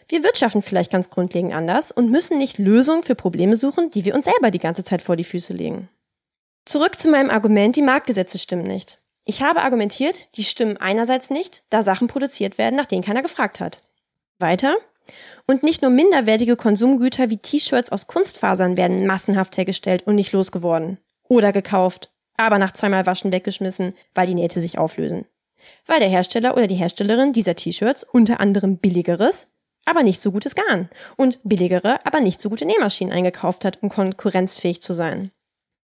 wir 0.09 0.25
wirtschaften 0.25 0.63
vielleicht 0.63 0.91
ganz 0.91 1.11
grundlegend 1.11 1.53
anders 1.53 1.93
und 1.93 2.11
müssen 2.11 2.39
nicht 2.39 2.59
Lösungen 2.59 3.03
für 3.03 3.15
Probleme 3.15 3.57
suchen, 3.57 3.91
die 3.91 4.05
wir 4.05 4.15
uns 4.15 4.25
selber 4.25 4.51
die 4.51 4.59
ganze 4.59 4.83
Zeit 4.83 5.03
vor 5.03 5.17
die 5.17 5.25
Füße 5.25 5.53
legen. 5.53 5.91
Zurück 6.67 6.99
zu 6.99 7.09
meinem 7.09 7.31
Argument, 7.31 7.77
die 7.77 7.83
Marktgesetze 7.83 8.39
stimmen 8.39 8.65
nicht. 8.65 8.99
Ich 9.25 9.41
habe 9.41 9.63
argumentiert, 9.63 10.37
die 10.37 10.43
stimmen 10.43 10.77
einerseits 10.77 11.31
nicht, 11.31 11.63
da 11.71 11.81
Sachen 11.83 12.09
produziert 12.09 12.59
werden, 12.59 12.75
nach 12.75 12.87
denen 12.87 13.05
keiner 13.05 13.23
gefragt 13.23 13.61
hat. 13.61 13.83
Weiter. 14.41 14.75
Und 15.47 15.63
nicht 15.63 15.81
nur 15.81 15.93
minderwertige 15.93 16.57
Konsumgüter 16.57 17.31
wie 17.31 17.37
T-Shirts 17.37 17.93
aus 17.93 18.09
Kunstfasern 18.09 18.77
werden 18.77 19.07
massenhaft 19.07 19.57
hergestellt 19.57 20.09
und 20.09 20.17
nicht 20.17 20.33
losgeworden. 20.33 20.99
Oder 21.29 21.53
gekauft, 21.53 22.11
aber 22.37 22.59
nach 22.59 22.73
zweimal 22.73 23.07
Waschen 23.07 23.31
weggeschmissen, 23.31 23.95
weil 24.17 24.27
die 24.27 24.35
Nähte 24.35 24.61
sich 24.61 24.77
auflösen. 24.77 25.25
Weil 25.87 26.01
der 26.01 26.09
Hersteller 26.09 26.57
oder 26.57 26.67
die 26.67 26.75
Herstellerin 26.75 27.33
dieser 27.33 27.55
T-Shirts 27.55 28.03
unter 28.03 28.41
anderem 28.41 28.79
billigeres, 28.79 29.47
aber 29.85 30.03
nicht 30.03 30.21
so 30.21 30.33
gutes 30.33 30.57
Garn 30.57 30.91
und 31.17 31.39
billigere, 31.45 32.05
aber 32.05 32.19
nicht 32.19 32.43
so 32.43 32.49
gute 32.49 32.67
Nähmaschinen 32.67 33.15
eingekauft 33.15 33.65
hat, 33.65 33.85
um 33.85 33.89
konkurrenzfähig 33.89 34.83
zu 34.83 34.93
sein. 34.93 35.31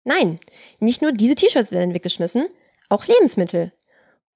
Nein, 0.04 0.40
nicht 0.80 1.02
nur 1.02 1.12
diese 1.12 1.36
T-Shirts 1.36 1.72
werden 1.72 1.94
weggeschmissen, 1.94 2.48
auch 2.90 3.06
Lebensmittel. 3.06 3.72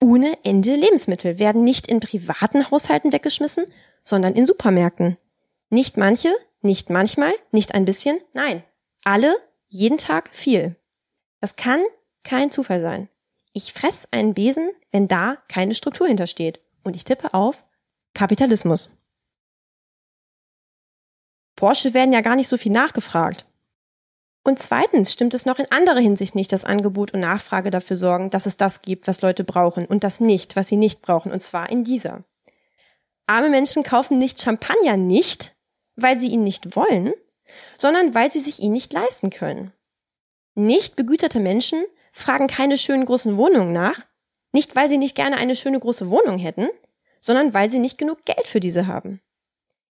Ohne 0.01 0.37
Ende 0.43 0.75
Lebensmittel 0.75 1.39
werden 1.39 1.63
nicht 1.63 1.87
in 1.87 1.99
privaten 1.99 2.69
Haushalten 2.69 3.13
weggeschmissen, 3.13 3.65
sondern 4.03 4.35
in 4.35 4.45
Supermärkten. 4.45 5.17
Nicht 5.69 5.97
manche, 5.97 6.33
nicht 6.61 6.89
manchmal, 6.89 7.33
nicht 7.51 7.73
ein 7.73 7.85
bisschen, 7.85 8.19
nein. 8.33 8.63
Alle, 9.03 9.35
jeden 9.69 9.97
Tag 9.97 10.29
viel. 10.33 10.75
Das 11.41 11.55
kann 11.55 11.81
kein 12.23 12.51
Zufall 12.51 12.81
sein. 12.81 13.09
Ich 13.53 13.73
fress 13.73 14.07
einen 14.11 14.33
Besen, 14.33 14.71
wenn 14.91 15.07
da 15.07 15.37
keine 15.47 15.75
Struktur 15.75 16.07
hintersteht. 16.07 16.59
Und 16.83 16.95
ich 16.95 17.03
tippe 17.03 17.33
auf 17.33 17.63
Kapitalismus. 18.13 18.89
Porsche 21.55 21.93
werden 21.93 22.13
ja 22.13 22.21
gar 22.21 22.35
nicht 22.35 22.47
so 22.47 22.57
viel 22.57 22.71
nachgefragt. 22.71 23.45
Und 24.43 24.59
zweitens 24.59 25.13
stimmt 25.13 25.33
es 25.33 25.45
noch 25.45 25.57
in 25.57 25.71
anderer 25.71 25.99
Hinsicht 25.99 26.35
nicht, 26.35 26.51
dass 26.51 26.65
Angebot 26.65 27.13
und 27.13 27.21
Nachfrage 27.21 27.71
dafür 27.71 27.95
sorgen, 27.95 28.29
dass 28.29 28.45
es 28.45 28.57
das 28.57 28.81
gibt, 28.81 29.07
was 29.07 29.21
Leute 29.21 29.43
brauchen 29.45 29.85
und 29.85 30.03
das 30.03 30.19
nicht, 30.19 30.55
was 30.55 30.67
sie 30.67 30.75
nicht 30.75 31.01
brauchen, 31.01 31.31
und 31.31 31.41
zwar 31.41 31.69
in 31.69 31.83
dieser. 31.83 32.23
Arme 33.25 33.49
Menschen 33.49 33.83
kaufen 33.83 34.17
nicht 34.17 34.41
Champagner 34.41 34.97
nicht, 34.97 35.55
weil 35.95 36.19
sie 36.19 36.27
ihn 36.27 36.43
nicht 36.43 36.75
wollen, 36.75 37.13
sondern 37.77 38.13
weil 38.13 38.31
sie 38.31 38.41
sich 38.41 38.59
ihn 38.59 38.73
nicht 38.73 38.91
leisten 38.91 39.29
können. 39.29 39.71
Nicht 40.55 40.97
begüterte 40.97 41.39
Menschen 41.39 41.83
fragen 42.11 42.47
keine 42.47 42.77
schönen 42.77 43.05
großen 43.05 43.37
Wohnungen 43.37 43.71
nach, 43.71 44.05
nicht 44.51 44.75
weil 44.75 44.89
sie 44.89 44.97
nicht 44.97 45.15
gerne 45.15 45.37
eine 45.37 45.55
schöne 45.55 45.79
große 45.79 46.09
Wohnung 46.09 46.37
hätten, 46.37 46.67
sondern 47.21 47.53
weil 47.53 47.69
sie 47.69 47.79
nicht 47.79 47.97
genug 47.97 48.23
Geld 48.25 48.45
für 48.45 48.59
diese 48.59 48.87
haben. 48.87 49.21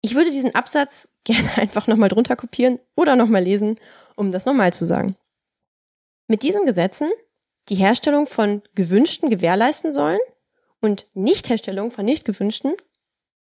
Ich 0.02 0.14
würde 0.14 0.30
diesen 0.30 0.54
Absatz 0.54 1.08
gerne 1.24 1.56
einfach 1.56 1.86
nochmal 1.86 2.08
drunter 2.08 2.36
kopieren 2.36 2.78
oder 2.96 3.16
nochmal 3.16 3.42
lesen, 3.42 3.76
um 4.16 4.30
das 4.30 4.46
nochmal 4.46 4.72
zu 4.72 4.84
sagen. 4.84 5.16
Mit 6.26 6.42
diesen 6.42 6.64
Gesetzen, 6.64 7.10
die 7.68 7.74
Herstellung 7.74 8.26
von 8.26 8.62
gewünschten 8.74 9.30
gewährleisten 9.30 9.92
sollen 9.92 10.20
und 10.80 11.06
Nichtherstellung 11.14 11.90
von 11.90 12.04
nicht 12.04 12.24
gewünschten, 12.24 12.74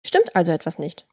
stimmt 0.04 0.34
also 0.34 0.52
etwas 0.52 0.78
nicht. 0.78 1.06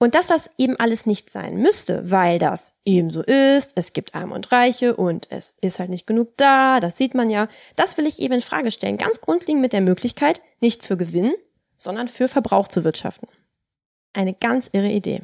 Und 0.00 0.14
dass 0.14 0.28
das 0.28 0.50
eben 0.58 0.76
alles 0.76 1.06
nicht 1.06 1.28
sein 1.28 1.56
müsste, 1.56 2.08
weil 2.08 2.38
das 2.38 2.72
eben 2.84 3.10
so 3.10 3.22
ist, 3.22 3.72
es 3.74 3.92
gibt 3.92 4.14
Arme 4.14 4.34
und 4.34 4.52
Reiche 4.52 4.94
und 4.94 5.26
es 5.30 5.56
ist 5.60 5.80
halt 5.80 5.90
nicht 5.90 6.06
genug 6.06 6.36
da, 6.36 6.78
das 6.78 6.96
sieht 6.96 7.14
man 7.14 7.30
ja, 7.30 7.48
das 7.74 7.96
will 7.96 8.06
ich 8.06 8.20
eben 8.20 8.34
in 8.34 8.42
Frage 8.42 8.70
stellen, 8.70 8.96
ganz 8.96 9.20
grundlegend 9.20 9.60
mit 9.60 9.72
der 9.72 9.80
Möglichkeit, 9.80 10.40
nicht 10.60 10.84
für 10.84 10.96
Gewinn, 10.96 11.34
sondern 11.78 12.06
für 12.06 12.28
Verbrauch 12.28 12.68
zu 12.68 12.84
wirtschaften. 12.84 13.26
Eine 14.12 14.34
ganz 14.34 14.68
irre 14.72 14.88
Idee. 14.88 15.22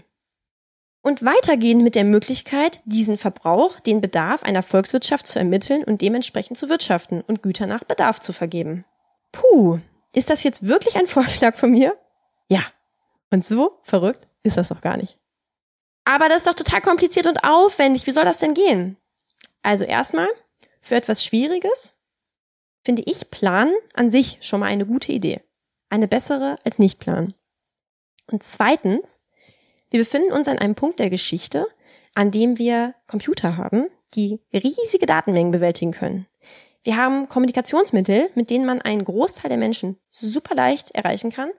Und 1.02 1.24
weitergehend 1.24 1.82
mit 1.82 1.96
der 1.96 2.04
Möglichkeit, 2.04 2.80
diesen 2.86 3.18
Verbrauch, 3.18 3.78
den 3.80 4.00
Bedarf 4.00 4.42
einer 4.42 4.62
Volkswirtschaft 4.62 5.26
zu 5.26 5.38
ermitteln 5.38 5.84
und 5.84 6.00
dementsprechend 6.00 6.56
zu 6.56 6.70
wirtschaften 6.70 7.20
und 7.20 7.42
Güter 7.42 7.66
nach 7.66 7.84
Bedarf 7.84 8.20
zu 8.20 8.32
vergeben. 8.32 8.86
Puh, 9.30 9.80
ist 10.14 10.30
das 10.30 10.44
jetzt 10.44 10.66
wirklich 10.66 10.96
ein 10.96 11.06
Vorschlag 11.08 11.56
von 11.56 11.72
mir? 11.72 11.96
Ja. 12.48 12.62
Und 13.30 13.46
so 13.46 13.80
verrückt 13.82 14.28
ist 14.42 14.56
das 14.56 14.68
doch 14.68 14.80
gar 14.80 14.96
nicht. 14.96 15.18
Aber 16.04 16.28
das 16.28 16.38
ist 16.38 16.46
doch 16.46 16.54
total 16.54 16.80
kompliziert 16.80 17.26
und 17.26 17.44
aufwendig. 17.44 18.06
Wie 18.06 18.12
soll 18.12 18.24
das 18.24 18.38
denn 18.38 18.54
gehen? 18.54 18.96
Also 19.62 19.84
erstmal, 19.84 20.28
für 20.80 20.94
etwas 20.94 21.24
Schwieriges 21.24 21.94
finde 22.84 23.02
ich 23.06 23.30
Planen 23.30 23.74
an 23.94 24.10
sich 24.10 24.38
schon 24.42 24.60
mal 24.60 24.66
eine 24.66 24.86
gute 24.86 25.12
Idee. 25.12 25.40
Eine 25.88 26.06
bessere 26.06 26.56
als 26.64 26.78
nicht 26.78 26.98
planen. 26.98 27.34
Und 28.30 28.42
zweitens, 28.42 29.20
wir 29.90 30.00
befinden 30.00 30.32
uns 30.32 30.48
an 30.48 30.58
einem 30.58 30.74
Punkt 30.74 30.98
der 30.98 31.10
Geschichte, 31.10 31.66
an 32.14 32.30
dem 32.30 32.58
wir 32.58 32.94
Computer 33.06 33.56
haben, 33.56 33.88
die 34.14 34.40
riesige 34.52 35.06
Datenmengen 35.06 35.52
bewältigen 35.52 35.92
können. 35.92 36.26
Wir 36.84 36.96
haben 36.96 37.28
Kommunikationsmittel, 37.28 38.30
mit 38.34 38.50
denen 38.50 38.66
man 38.66 38.82
einen 38.82 39.04
Großteil 39.04 39.48
der 39.48 39.58
Menschen 39.58 39.98
super 40.10 40.54
leicht 40.54 40.90
erreichen 40.90 41.32
kann 41.32 41.50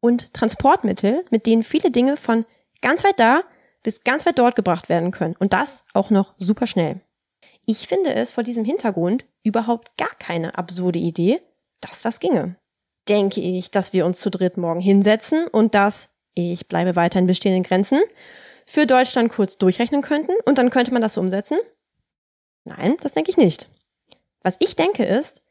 und 0.00 0.32
Transportmittel, 0.32 1.24
mit 1.30 1.46
denen 1.46 1.62
viele 1.62 1.90
Dinge 1.90 2.16
von 2.16 2.46
ganz 2.80 3.04
weit 3.04 3.20
da 3.20 3.42
bis 3.82 4.04
ganz 4.04 4.26
weit 4.26 4.38
dort 4.38 4.56
gebracht 4.56 4.88
werden 4.88 5.10
können. 5.10 5.36
Und 5.38 5.52
das 5.52 5.84
auch 5.94 6.10
noch 6.10 6.34
super 6.38 6.66
schnell. 6.66 7.00
Ich 7.66 7.88
finde 7.88 8.14
es 8.14 8.30
vor 8.30 8.42
diesem 8.42 8.64
Hintergrund 8.64 9.24
überhaupt 9.42 9.96
gar 9.96 10.14
keine 10.18 10.56
absurde 10.56 10.98
Idee, 10.98 11.40
dass 11.80 12.02
das 12.02 12.20
ginge. 12.20 12.56
Denke 13.10 13.40
ich, 13.40 13.72
dass 13.72 13.92
wir 13.92 14.06
uns 14.06 14.20
zu 14.20 14.30
dritt 14.30 14.56
morgen 14.56 14.80
hinsetzen 14.80 15.48
und 15.48 15.74
das, 15.74 16.10
ich 16.34 16.68
bleibe 16.68 16.94
weiter 16.94 17.18
in 17.18 17.26
bestehenden 17.26 17.64
Grenzen, 17.64 18.00
für 18.66 18.86
Deutschland 18.86 19.32
kurz 19.32 19.58
durchrechnen 19.58 20.00
könnten 20.00 20.32
und 20.44 20.58
dann 20.58 20.70
könnte 20.70 20.92
man 20.92 21.02
das 21.02 21.18
umsetzen? 21.18 21.58
Nein, 22.64 22.96
das 23.02 23.12
denke 23.12 23.32
ich 23.32 23.36
nicht. 23.36 23.68
Was 24.42 24.56
ich 24.60 24.76
denke 24.76 25.04
ist, 25.04 25.42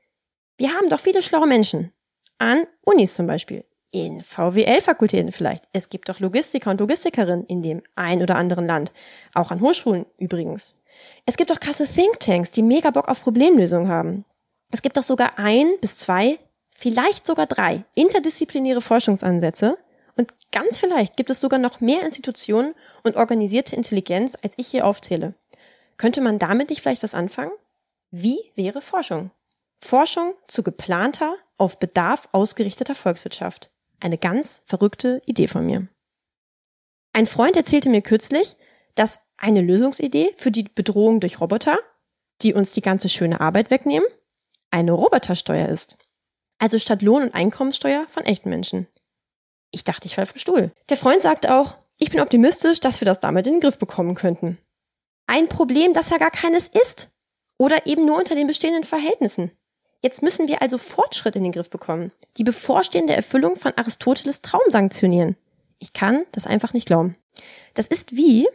wir 0.58 0.74
haben 0.74 0.90
doch 0.90 1.02
viele 1.02 1.22
schlaue 1.22 1.48
Menschen. 1.48 1.92
An 2.38 2.66
Unis 2.86 3.16
zum 3.16 3.28
Beispiel, 3.28 3.66
in 3.92 4.24
VWL-Fakultäten 4.24 5.34
vielleicht. 5.34 5.66
Es 5.74 5.90
gibt 5.90 6.08
doch 6.08 6.22
Logistiker 6.22 6.72
und 6.72 6.80
Logistikerinnen 6.80 7.46
in 7.46 7.62
dem 7.62 7.84
ein 7.96 8.22
oder 8.22 8.38
anderen 8.38 8.68
Land. 8.68 8.94
Auch 9.34 9.52
an 9.52 9.60
Hochschulen 9.60 10.06
übrigens. 10.18 10.78
Es 11.26 11.36
gibt 11.36 11.52
doch 11.52 11.60
krasse 11.60 11.86
Thinktanks, 11.86 12.52
die 12.52 12.64
mega 12.64 12.92
Bock 12.92 13.10
auf 13.10 13.22
Problemlösung 13.22 13.90
haben. 13.90 14.24
Es 14.72 14.82
gibt 14.82 14.96
doch 14.96 15.04
sogar 15.04 15.38
ein 15.38 15.68
bis 15.82 15.98
zwei, 15.98 16.40
vielleicht 16.80 17.28
sogar 17.28 17.46
drei 17.46 17.84
interdisziplinäre 17.94 18.82
Forschungsansätze. 18.82 19.78
Und 20.16 20.34
ganz 20.52 20.80
vielleicht 20.80 21.18
gibt 21.18 21.30
es 21.30 21.42
sogar 21.42 21.60
noch 21.60 21.82
mehr 21.82 22.04
Institutionen 22.04 22.74
und 23.04 23.16
organisierte 23.16 23.76
Intelligenz, 23.76 24.38
als 24.42 24.56
ich 24.58 24.68
hier 24.68 24.86
aufzähle. 24.86 25.34
Könnte 25.98 26.22
man 26.22 26.40
damit 26.40 26.70
nicht 26.70 26.82
vielleicht 26.82 27.04
was 27.04 27.14
anfangen? 27.14 27.52
Wie 28.12 28.40
wäre 28.56 28.82
Forschung? 28.82 29.32
Forschung 29.82 30.34
zu 30.48 30.64
geplanter, 30.64 31.36
auf 31.58 31.78
Bedarf 31.78 32.30
ausgerichteter 32.32 32.96
Volkswirtschaft. 32.96 33.72
Eine 34.00 34.18
ganz 34.18 34.62
verrückte 34.66 35.22
Idee 35.26 35.48
von 35.48 35.66
mir. 35.66 35.88
Ein 37.12 37.26
Freund 37.26 37.58
erzählte 37.58 37.90
mir 37.90 38.02
kürzlich, 38.02 38.56
dass 38.96 39.20
eine 39.38 39.62
Lösungsidee 39.62 40.34
für 40.38 40.52
die 40.52 40.64
Bedrohung 40.64 41.20
durch 41.20 41.40
Roboter, 41.40 41.78
die 42.42 42.54
uns 42.54 42.74
die 42.74 42.82
ganze 42.82 43.10
schöne 43.10 43.42
Arbeit 43.42 43.72
wegnehmen, 43.72 44.08
eine 44.72 44.92
Robotersteuer 44.94 45.68
ist. 45.68 45.98
Also 46.60 46.78
statt 46.78 47.02
Lohn- 47.02 47.24
und 47.24 47.34
Einkommenssteuer 47.34 48.06
von 48.10 48.26
echten 48.26 48.50
Menschen. 48.50 48.88
Ich 49.72 49.84
dachte, 49.84 50.08
ich 50.08 50.16
fall 50.16 50.26
vom 50.26 50.38
Stuhl. 50.38 50.72
Der 50.90 50.98
Freund 50.98 51.22
sagt 51.22 51.50
auch, 51.50 51.76
ich 51.98 52.12
bin 52.12 52.22
optimistisch, 52.22 52.80
dass 52.80 53.02
wir 53.02 53.06
das 53.06 53.20
damit 53.20 53.48
in 53.48 53.54
den 53.54 53.62
Griff 53.62 53.78
bekommen 53.78 54.16
könnten. 54.16 54.58
Ein 55.28 55.48
Problem, 55.48 55.94
das 55.94 56.10
ja 56.10 56.18
gar 56.18 56.32
keines 56.32 56.68
ist. 56.68 57.10
Oder 57.58 57.86
eben 57.86 58.06
nur 58.06 58.18
unter 58.18 58.36
den 58.36 58.48
bestehenden 58.48 58.84
Verhältnissen. 58.84 59.52
Jetzt 60.02 60.22
müssen 60.22 60.48
wir 60.48 60.62
also 60.62 60.78
Fortschritt 60.78 61.36
in 61.36 61.44
den 61.44 61.52
Griff 61.52 61.70
bekommen. 61.70 62.12
Die 62.38 62.46
bevorstehende 62.46 63.14
Erfüllung 63.14 63.58
von 63.58 63.74
Aristoteles 63.76 64.42
Traum 64.42 64.62
sanktionieren. 64.68 65.36
Ich 65.78 65.94
kann 65.94 66.24
das 66.32 66.48
einfach 66.48 66.74
nicht 66.74 66.88
glauben. 66.88 67.16
Das 67.74 67.88
ist 67.88 68.16
wie 68.16 68.48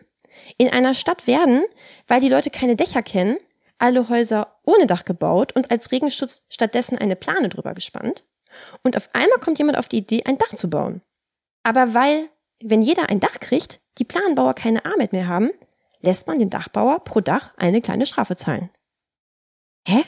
in 0.56 0.68
einer 0.68 0.94
Stadt 0.94 1.26
werden, 1.26 1.62
weil 2.08 2.20
die 2.20 2.28
Leute 2.28 2.50
keine 2.50 2.76
Dächer 2.76 3.02
kennen, 3.02 3.38
alle 3.78 4.08
Häuser 4.08 4.60
ohne 4.64 4.86
Dach 4.86 5.04
gebaut 5.04 5.54
und 5.54 5.70
als 5.70 5.92
Regenschutz 5.92 6.46
stattdessen 6.48 6.98
eine 6.98 7.16
Plane 7.16 7.48
drüber 7.48 7.74
gespannt. 7.74 8.24
Und 8.82 8.96
auf 8.96 9.08
einmal 9.12 9.38
kommt 9.40 9.58
jemand 9.58 9.78
auf 9.78 9.88
die 9.88 9.98
Idee, 9.98 10.24
ein 10.24 10.38
Dach 10.38 10.54
zu 10.54 10.70
bauen. 10.70 11.00
Aber 11.64 11.94
weil, 11.94 12.28
wenn 12.62 12.82
jeder 12.82 13.08
ein 13.08 13.20
Dach 13.20 13.40
kriegt, 13.40 13.80
die 13.98 14.04
Planbauer 14.04 14.54
keine 14.54 14.84
Arbeit 14.84 15.12
mehr 15.12 15.28
haben, 15.28 15.50
lässt 16.00 16.26
man 16.26 16.38
den 16.38 16.50
Dachbauer 16.50 17.00
pro 17.02 17.20
Dach 17.20 17.52
eine 17.56 17.80
kleine 17.80 18.06
Strafe 18.06 18.36
zahlen. 18.36 18.70
Hä? 19.86 20.04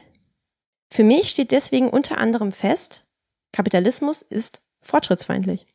Für 0.92 1.02
mich 1.02 1.30
steht 1.30 1.50
deswegen 1.50 1.90
unter 1.90 2.18
anderem 2.18 2.52
fest, 2.52 3.06
Kapitalismus 3.52 4.22
ist 4.22 4.62
fortschrittsfeindlich. 4.80 5.66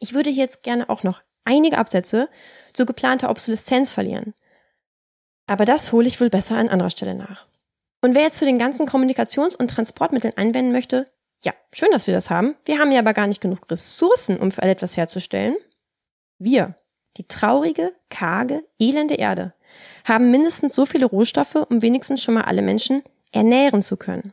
Ich 0.00 0.14
würde 0.14 0.30
jetzt 0.30 0.62
gerne 0.62 0.88
auch 0.88 1.02
noch 1.02 1.22
einige 1.44 1.78
Absätze 1.78 2.28
zu 2.72 2.86
geplanter 2.86 3.30
Obsoleszenz 3.30 3.90
verlieren. 3.90 4.34
Aber 5.46 5.64
das 5.64 5.92
hole 5.92 6.06
ich 6.06 6.20
wohl 6.20 6.30
besser 6.30 6.56
an 6.56 6.68
anderer 6.68 6.90
Stelle 6.90 7.14
nach. 7.14 7.46
Und 8.00 8.14
wer 8.14 8.22
jetzt 8.22 8.38
zu 8.38 8.44
den 8.44 8.58
ganzen 8.58 8.86
Kommunikations- 8.86 9.56
und 9.56 9.68
Transportmitteln 9.68 10.36
einwenden 10.36 10.72
möchte, 10.72 11.06
ja, 11.42 11.52
schön, 11.72 11.90
dass 11.90 12.06
wir 12.06 12.14
das 12.14 12.30
haben. 12.30 12.56
Wir 12.64 12.78
haben 12.78 12.92
ja 12.92 13.00
aber 13.00 13.12
gar 13.12 13.26
nicht 13.26 13.40
genug 13.40 13.70
Ressourcen, 13.70 14.38
um 14.38 14.50
für 14.50 14.62
etwas 14.62 14.96
herzustellen. 14.96 15.56
Wir, 16.38 16.74
die 17.16 17.28
traurige, 17.28 17.92
karge, 18.08 18.64
elende 18.78 19.14
Erde, 19.14 19.54
haben 20.04 20.30
mindestens 20.30 20.74
so 20.74 20.86
viele 20.86 21.06
Rohstoffe, 21.06 21.54
um 21.54 21.82
wenigstens 21.82 22.22
schon 22.22 22.34
mal 22.34 22.44
alle 22.44 22.62
Menschen 22.62 23.02
ernähren 23.32 23.82
zu 23.82 23.96
können. 23.96 24.32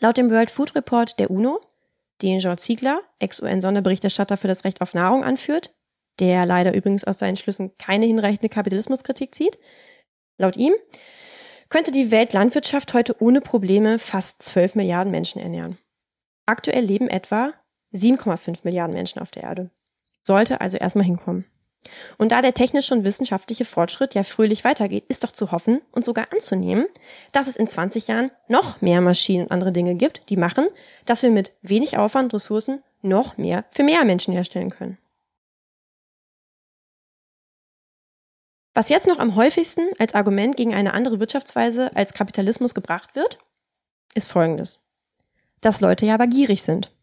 Laut 0.00 0.16
dem 0.16 0.30
World 0.30 0.50
Food 0.50 0.74
Report 0.74 1.18
der 1.18 1.30
UNO, 1.30 1.60
den 2.22 2.40
Jean 2.40 2.58
Ziegler, 2.58 3.00
Ex-UN-Sonderberichterstatter 3.18 4.36
für 4.36 4.48
das 4.48 4.64
Recht 4.64 4.80
auf 4.80 4.94
Nahrung, 4.94 5.24
anführt, 5.24 5.74
der 6.20 6.46
leider 6.46 6.74
übrigens 6.74 7.04
aus 7.04 7.18
seinen 7.18 7.36
Schlüssen 7.36 7.72
keine 7.78 8.06
hinreichende 8.06 8.48
Kapitalismuskritik 8.48 9.34
zieht, 9.34 9.58
laut 10.38 10.56
ihm 10.56 10.72
könnte 11.68 11.90
die 11.90 12.10
Weltlandwirtschaft 12.10 12.94
heute 12.94 13.20
ohne 13.20 13.40
Probleme 13.40 13.98
fast 13.98 14.42
12 14.42 14.74
Milliarden 14.74 15.10
Menschen 15.10 15.40
ernähren. 15.40 15.76
Aktuell 16.46 16.84
leben 16.84 17.08
etwa 17.08 17.52
7,5 17.92 18.60
Milliarden 18.62 18.94
Menschen 18.94 19.20
auf 19.20 19.30
der 19.30 19.42
Erde. 19.42 19.70
Sollte 20.22 20.60
also 20.60 20.78
erstmal 20.78 21.04
hinkommen. 21.04 21.44
Und 22.16 22.32
da 22.32 22.42
der 22.42 22.54
technische 22.54 22.94
und 22.94 23.04
wissenschaftliche 23.04 23.64
Fortschritt 23.64 24.14
ja 24.14 24.22
fröhlich 24.22 24.64
weitergeht, 24.64 25.04
ist 25.08 25.24
doch 25.24 25.32
zu 25.32 25.52
hoffen 25.52 25.80
und 25.92 26.04
sogar 26.04 26.32
anzunehmen, 26.32 26.86
dass 27.32 27.46
es 27.46 27.56
in 27.56 27.68
20 27.68 28.08
Jahren 28.08 28.30
noch 28.48 28.80
mehr 28.80 29.00
Maschinen 29.00 29.44
und 29.44 29.52
andere 29.52 29.72
Dinge 29.72 29.94
gibt, 29.94 30.28
die 30.28 30.36
machen, 30.36 30.66
dass 31.06 31.22
wir 31.22 31.30
mit 31.30 31.52
wenig 31.62 31.96
Aufwand 31.96 32.34
Ressourcen 32.34 32.82
noch 33.00 33.36
mehr 33.36 33.64
für 33.70 33.84
mehr 33.84 34.04
Menschen 34.04 34.34
herstellen 34.34 34.70
können. 34.70 34.98
Was 38.78 38.90
jetzt 38.90 39.08
noch 39.08 39.18
am 39.18 39.34
häufigsten 39.34 39.88
als 39.98 40.14
Argument 40.14 40.56
gegen 40.56 40.72
eine 40.72 40.94
andere 40.94 41.18
Wirtschaftsweise 41.18 41.90
als 41.96 42.14
Kapitalismus 42.14 42.74
gebracht 42.74 43.16
wird, 43.16 43.38
ist 44.14 44.30
folgendes. 44.30 44.78
Dass 45.60 45.80
Leute 45.80 46.06
ja 46.06 46.14
aber 46.14 46.28
gierig 46.28 46.62
sind. 46.62 46.94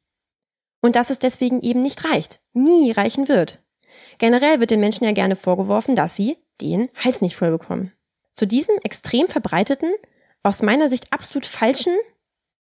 Und 0.81 0.95
dass 0.95 1.09
es 1.09 1.19
deswegen 1.19 1.61
eben 1.61 1.81
nicht 1.81 2.05
reicht, 2.05 2.39
nie 2.53 2.91
reichen 2.91 3.27
wird, 3.27 3.59
Generell 4.17 4.59
wird 4.59 4.71
den 4.71 4.79
Menschen 4.79 5.05
ja 5.05 5.11
gerne 5.11 5.35
vorgeworfen, 5.35 5.95
dass 5.95 6.15
sie 6.15 6.37
den 6.61 6.89
Hals 7.03 7.21
nicht 7.21 7.35
voll 7.35 7.51
bekommen. 7.51 7.91
Zu 8.35 8.47
diesem 8.47 8.75
extrem 8.83 9.27
verbreiteten, 9.27 9.93
aus 10.43 10.61
meiner 10.61 10.89
Sicht 10.89 11.11
absolut 11.11 11.45
falschen, 11.45 11.93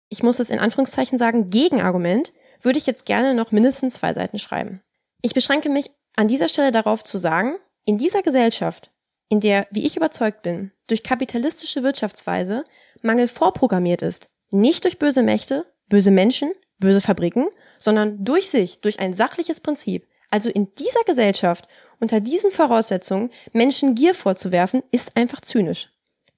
ich 0.09 0.23
muss 0.23 0.41
es 0.41 0.51
in 0.51 0.59
Anführungszeichen 0.59 1.19
sagen, 1.19 1.51
Gegenargument, 1.51 2.33
würde 2.61 2.79
ich 2.79 2.87
jetzt 2.87 3.07
gerne 3.07 3.35
noch 3.35 3.53
mindestens 3.53 3.95
zwei 3.95 4.15
Seiten 4.15 4.39
schreiben. 4.39 4.81
Ich 5.23 5.35
beschränke 5.35 5.69
mich 5.69 5.91
an 6.17 6.29
dieser 6.29 6.49
Stelle 6.49 6.73
darauf 6.73 7.05
zu 7.05 7.19
sagen, 7.19 7.57
in 7.85 7.99
dieser 7.99 8.23
Gesellschaft, 8.23 8.91
in 9.29 9.41
der, 9.41 9.67
wie 9.71 9.87
ich 9.87 9.97
überzeugt 9.97 10.43
bin, 10.43 10.73
durch 10.87 11.03
kapitalistische 11.03 11.83
Wirtschaftsweise 11.83 12.65
Mangel 13.03 13.29
vorprogrammiert 13.29 14.03
ist, 14.03 14.31
nicht 14.51 14.85
durch 14.85 14.99
böse 14.99 15.23
Mächte, 15.23 15.67
böse 15.89 16.11
Menschen, 16.11 16.53
böse 16.79 17.01
Fabriken, 17.01 17.49
sondern 17.79 18.25
durch 18.25 18.49
sich, 18.49 18.81
durch 18.81 19.01
ein 19.01 19.15
sachliches 19.15 19.61
Prinzip, 19.61 20.07
also 20.31 20.51
in 20.51 20.75
dieser 20.75 21.03
Gesellschaft, 21.05 21.69
unter 22.01 22.21
diesen 22.21 22.51
Voraussetzungen, 22.51 23.31
Menschen 23.53 23.95
Gier 23.95 24.15
vorzuwerfen, 24.15 24.83
ist 24.91 25.17
einfach 25.17 25.41
zynisch. 25.41 25.91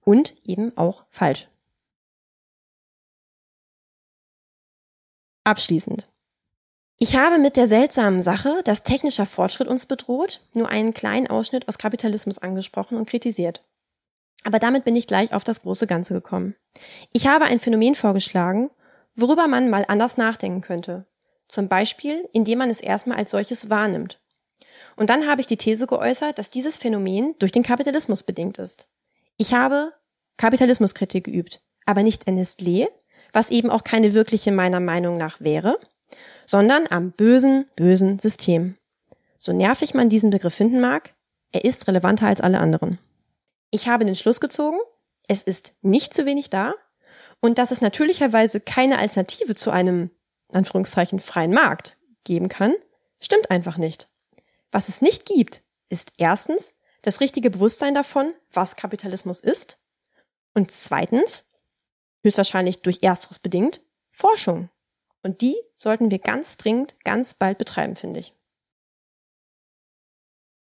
Und 0.03 0.35
eben 0.45 0.77
auch 0.77 1.05
falsch. 1.11 1.49
Abschließend. 5.45 6.10
Ich 7.03 7.17
habe 7.17 7.39
mit 7.39 7.57
der 7.57 7.67
seltsamen 7.67 8.21
Sache, 8.21 8.61
dass 8.63 8.83
technischer 8.83 9.25
Fortschritt 9.25 9.69
uns 9.69 9.87
bedroht, 9.87 10.43
nur 10.53 10.69
einen 10.69 10.93
kleinen 10.93 11.29
Ausschnitt 11.29 11.67
aus 11.67 11.79
Kapitalismus 11.79 12.37
angesprochen 12.37 12.99
und 12.99 13.09
kritisiert. 13.09 13.65
Aber 14.45 14.59
damit 14.59 14.85
bin 14.85 14.95
ich 14.97 15.07
gleich 15.07 15.33
auf 15.33 15.43
das 15.43 15.63
große 15.63 15.87
Ganze 15.87 16.13
gekommen. 16.13 16.57
Ich 17.11 17.27
habe 17.27 17.47
ein 17.47 17.59
Phänomen 17.59 17.95
vorgeschlagen, 17.95 18.69
worüber 19.15 19.49
man 19.49 19.71
mal 19.71 19.87
anders 19.89 20.19
nachdenken 20.19 20.61
könnte, 20.61 21.07
zum 21.49 21.69
Beispiel, 21.69 22.29
indem 22.35 22.59
man 22.59 22.69
es 22.69 22.83
erstmal 22.83 23.17
als 23.17 23.31
solches 23.31 23.71
wahrnimmt. 23.71 24.21
Und 24.95 25.09
dann 25.09 25.27
habe 25.27 25.41
ich 25.41 25.47
die 25.47 25.57
These 25.57 25.87
geäußert, 25.87 26.39
dass 26.39 26.51
dieses 26.51 26.77
Phänomen 26.77 27.35
durch 27.39 27.51
den 27.51 27.63
Kapitalismus 27.63 28.25
bedingt 28.25 28.59
ist. 28.59 28.89
Ich 29.39 29.55
habe 29.55 29.95
Kapitalismuskritik 30.37 31.25
geübt, 31.25 31.63
aber 31.87 32.03
nicht 32.03 32.29
an 32.29 32.37
Nestlé, 32.37 32.89
was 33.33 33.49
eben 33.49 33.71
auch 33.71 33.85
keine 33.85 34.13
wirkliche 34.13 34.53
meiner 34.53 34.81
Meinung 34.81 35.17
nach 35.17 35.41
wäre, 35.41 35.79
sondern 36.51 36.89
am 36.91 37.13
bösen, 37.13 37.67
bösen 37.77 38.19
System. 38.19 38.77
So 39.39 39.53
nervig 39.53 39.95
man 39.95 40.09
diesen 40.09 40.31
Begriff 40.31 40.53
finden 40.53 40.81
mag, 40.81 41.15
er 41.53 41.65
ist 41.65 41.87
relevanter 41.87 42.27
als 42.27 42.41
alle 42.41 42.59
anderen. 42.59 42.99
Ich 43.71 43.87
habe 43.87 44.05
den 44.05 44.17
Schluss 44.17 44.41
gezogen, 44.41 44.79
es 45.29 45.45
ist 45.45 45.75
nicht 45.83 46.13
zu 46.13 46.27
wenig 46.27 46.51
da 46.51 46.75
und 47.39 47.59
dass 47.59 47.71
es 47.71 47.81
natürlicherweise 47.81 48.59
keine 48.59 48.99
Alternative 48.99 49.55
zu 49.55 49.71
einem 49.71 50.11
Anführungszeichen 50.53 51.21
freien 51.21 51.53
Markt 51.53 51.99
geben 52.25 52.49
kann, 52.49 52.75
stimmt 53.21 53.53
einfach 53.53 53.79
nicht. 53.79 54.09
Was 54.73 54.89
es 54.89 55.03
nicht 55.03 55.27
gibt, 55.27 55.63
ist 55.89 56.15
erstens 56.19 56.75
das 57.03 57.21
richtige 57.21 57.51
Bewusstsein 57.51 57.95
davon, 57.95 58.35
was 58.53 58.75
Kapitalismus 58.75 59.39
ist 59.39 59.79
und 60.55 60.73
zweitens, 60.73 61.45
höchstwahrscheinlich 62.25 62.83
durch 62.83 63.05
ersteres 63.05 63.39
bedingt, 63.39 63.83
Forschung. 64.11 64.69
Und 65.23 65.41
die 65.41 65.57
sollten 65.77 66.11
wir 66.11 66.19
ganz 66.19 66.57
dringend, 66.57 66.97
ganz 67.05 67.35
bald 67.35 67.59
betreiben, 67.59 67.97
finde 67.97 68.21
ich. 68.21 68.35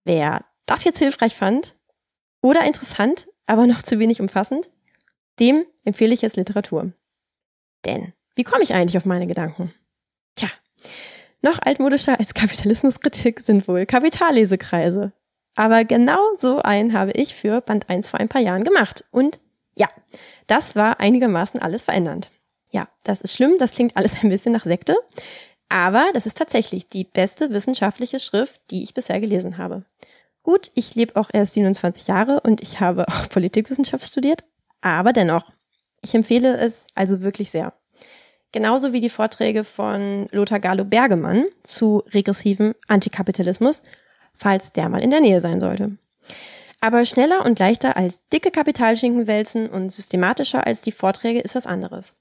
Wer 0.05 0.45
das 0.67 0.85
jetzt 0.85 0.99
hilfreich 0.99 1.35
fand 1.35 1.77
oder 2.43 2.65
interessant, 2.65 3.29
aber 3.47 3.67
noch 3.67 3.83
zu 3.83 3.99
wenig 3.99 4.21
umfassend, 4.21 4.71
dem 5.39 5.65
empfehle 5.85 6.15
ich 6.15 6.23
jetzt 6.23 6.37
Literatur. 6.37 6.93
Denn 7.85 8.13
wie 8.35 8.45
komme 8.45 8.63
ich 8.63 8.75
eigentlich 8.75 8.97
auf 8.97 9.05
meine 9.05 9.27
Gedanken? 9.27 9.73
Tja, 10.37 10.49
noch 11.43 11.59
altmodischer 11.61 12.19
als 12.19 12.35
Kapitalismuskritik 12.35 13.41
sind 13.41 13.69
wohl 13.69 13.87
Kapitallesekreise. 13.87 15.13
Aber 15.57 15.85
genau 15.85 16.21
so 16.39 16.61
einen 16.61 16.93
habe 16.93 17.13
ich 17.13 17.35
für 17.35 17.61
Band 17.61 17.89
1 17.89 18.09
vor 18.09 18.21
ein 18.21 18.29
paar 18.29 18.41
Jahren 18.41 18.65
gemacht. 18.65 19.05
Und 19.11 19.41
ja, 19.77 19.87
das 20.47 20.75
war 20.75 21.01
einigermaßen 21.01 21.61
alles 21.61 21.83
verändernd. 21.83 22.31
Ja, 22.75 22.89
das 23.05 23.21
ist 23.21 23.33
schlimm, 23.33 23.55
das 23.59 23.71
klingt 23.71 23.97
alles 23.97 24.17
ein 24.23 24.31
bisschen 24.31 24.53
nach 24.53 24.65
Sekte. 24.65 24.97
Aber 25.69 26.11
das 26.13 26.27
ist 26.27 26.37
tatsächlich 26.37 26.89
die 26.89 27.05
beste 27.05 27.51
wissenschaftliche 27.51 28.19
Schrift, 28.19 28.61
die 28.71 28.83
ich 28.83 28.95
bisher 28.95 29.21
gelesen 29.21 29.59
habe. 29.59 29.85
Gut, 30.43 30.69
ich 30.75 30.95
lebe 30.95 31.17
auch 31.17 31.31
erst 31.33 31.55
27 31.55 32.09
Jahre 32.09 32.41
und 32.41 32.61
ich 32.61 32.81
habe 32.81 33.07
auch 33.09 33.29
Politikwissenschaft 33.29 34.07
studiert. 34.07 34.45
Aber 34.81 35.13
dennoch, 35.13 35.51
ich 36.03 36.15
empfehle 36.15 36.57
es 36.57 36.87
also 36.95 37.23
wirklich 37.23 37.51
sehr. 37.51 37.73
Genauso 38.51 38.93
wie 38.93 39.01
die 39.01 39.09
Vorträge 39.09 39.65
von 39.65 40.29
Lothar 40.33 40.61
Galo 40.61 40.85
Bergemann 40.85 41.47
zu 41.63 42.03
regressivem 42.09 42.75
Antikapitalismus, 42.89 43.83
falls 44.35 44.73
der 44.73 44.89
mal 44.89 45.03
in 45.03 45.11
der 45.11 45.21
Nähe 45.21 45.41
sein 45.41 45.61
sollte. 45.61 45.97
Aber 46.81 47.05
schneller 47.05 47.45
und 47.45 47.59
leichter 47.59 47.97
als 47.97 48.21
dicke 48.29 48.51
Kapitalschinken 48.51 49.27
wälzen 49.27 49.71
und 49.71 49.91
systematischer 49.91 50.67
als 50.67 50.83
die 50.83 50.93
Vorträge 50.93 51.41
ist 51.41 51.55
was 51.55 51.67
anderes. 51.67 52.15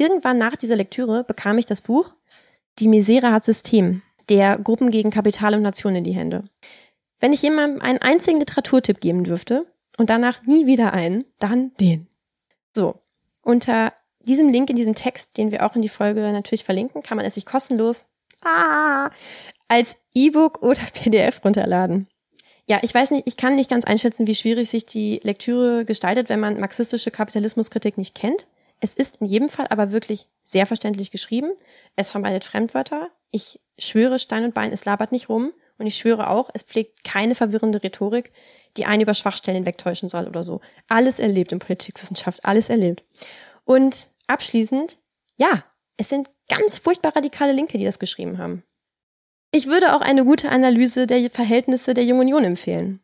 Irgendwann 0.00 0.38
nach 0.38 0.56
dieser 0.56 0.76
Lektüre 0.76 1.24
bekam 1.24 1.58
ich 1.58 1.66
das 1.66 1.82
Buch 1.82 2.14
Die 2.78 2.88
Misere 2.88 3.32
hat 3.32 3.44
System, 3.44 4.00
der 4.30 4.56
Gruppen 4.56 4.90
gegen 4.90 5.10
Kapital 5.10 5.54
und 5.54 5.60
Nation 5.60 5.94
in 5.94 6.04
die 6.04 6.14
Hände. 6.14 6.44
Wenn 7.20 7.34
ich 7.34 7.42
jemandem 7.42 7.82
einen 7.82 7.98
einzigen 7.98 8.38
Literaturtipp 8.38 9.02
geben 9.02 9.24
dürfte 9.24 9.66
und 9.98 10.08
danach 10.08 10.42
nie 10.44 10.64
wieder 10.64 10.94
einen, 10.94 11.26
dann 11.38 11.72
den. 11.78 12.06
So, 12.74 12.94
unter 13.42 13.92
diesem 14.20 14.48
Link 14.48 14.70
in 14.70 14.76
diesem 14.76 14.94
Text, 14.94 15.36
den 15.36 15.50
wir 15.50 15.66
auch 15.66 15.76
in 15.76 15.82
die 15.82 15.90
Folge 15.90 16.22
natürlich 16.32 16.64
verlinken, 16.64 17.02
kann 17.02 17.18
man 17.18 17.26
es 17.26 17.34
sich 17.34 17.44
kostenlos 17.44 18.06
ah, 18.42 19.10
als 19.68 19.96
E-Book 20.14 20.62
oder 20.62 20.80
PDF 20.94 21.44
runterladen. 21.44 22.08
Ja, 22.66 22.78
ich 22.80 22.94
weiß 22.94 23.10
nicht, 23.10 23.26
ich 23.26 23.36
kann 23.36 23.54
nicht 23.54 23.68
ganz 23.68 23.84
einschätzen, 23.84 24.26
wie 24.26 24.34
schwierig 24.34 24.70
sich 24.70 24.86
die 24.86 25.20
Lektüre 25.24 25.84
gestaltet, 25.84 26.30
wenn 26.30 26.40
man 26.40 26.58
marxistische 26.58 27.10
Kapitalismuskritik 27.10 27.98
nicht 27.98 28.14
kennt. 28.14 28.46
Es 28.80 28.94
ist 28.94 29.18
in 29.18 29.26
jedem 29.26 29.48
Fall 29.48 29.66
aber 29.68 29.92
wirklich 29.92 30.26
sehr 30.42 30.66
verständlich 30.66 31.10
geschrieben. 31.10 31.52
Es 31.96 32.10
vermeidet 32.10 32.44
Fremdwörter. 32.44 33.10
Ich 33.30 33.60
schwöre 33.78 34.18
Stein 34.18 34.44
und 34.44 34.54
Bein, 34.54 34.72
es 34.72 34.84
labert 34.84 35.12
nicht 35.12 35.28
rum. 35.28 35.52
Und 35.78 35.86
ich 35.86 35.96
schwöre 35.96 36.28
auch, 36.28 36.50
es 36.52 36.62
pflegt 36.62 37.04
keine 37.04 37.34
verwirrende 37.34 37.82
Rhetorik, 37.82 38.32
die 38.76 38.84
einen 38.84 39.00
über 39.00 39.14
Schwachstellen 39.14 39.64
wegtäuschen 39.64 40.10
soll 40.10 40.26
oder 40.26 40.42
so. 40.42 40.60
Alles 40.88 41.18
erlebt 41.18 41.52
in 41.52 41.58
Politikwissenschaft, 41.58 42.44
alles 42.44 42.68
erlebt. 42.68 43.02
Und 43.64 44.08
abschließend, 44.26 44.98
ja, 45.36 45.64
es 45.96 46.10
sind 46.10 46.28
ganz 46.50 46.78
furchtbar 46.78 47.16
radikale 47.16 47.52
Linke, 47.52 47.78
die 47.78 47.84
das 47.84 47.98
geschrieben 47.98 48.36
haben. 48.36 48.62
Ich 49.52 49.66
würde 49.68 49.94
auch 49.96 50.02
eine 50.02 50.24
gute 50.24 50.50
Analyse 50.50 51.06
der 51.06 51.30
Verhältnisse 51.30 51.94
der 51.94 52.04
Jungen 52.04 52.22
Union 52.22 52.44
empfehlen. 52.44 53.00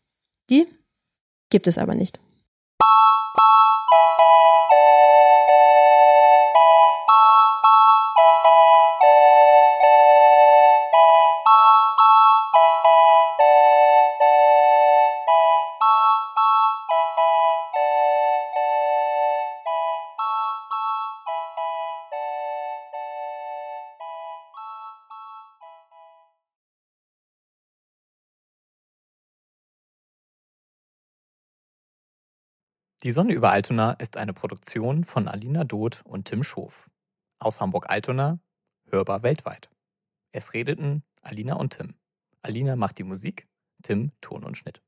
Die 0.50 0.66
gibt 1.50 1.66
es 1.66 1.78
aber 1.78 1.94
nicht. 1.94 2.20
Die 33.06 33.12
Sonne 33.12 33.34
über 33.34 33.52
Altona 33.52 33.92
ist 33.92 34.16
eine 34.16 34.32
Produktion 34.32 35.04
von 35.04 35.28
Alina 35.28 35.62
Doth 35.62 36.02
und 36.06 36.24
Tim 36.24 36.42
Schof. 36.42 36.90
Aus 37.38 37.60
Hamburg-Altona, 37.60 38.40
hörbar 38.90 39.22
weltweit. 39.22 39.70
Es 40.32 40.54
redeten 40.54 41.04
Alina 41.22 41.54
und 41.54 41.74
Tim. 41.74 41.94
Alina 42.42 42.74
macht 42.74 42.98
die 42.98 43.04
Musik, 43.04 43.46
Tim 43.84 44.10
Ton 44.20 44.42
und 44.42 44.58
Schnitt. 44.58 44.82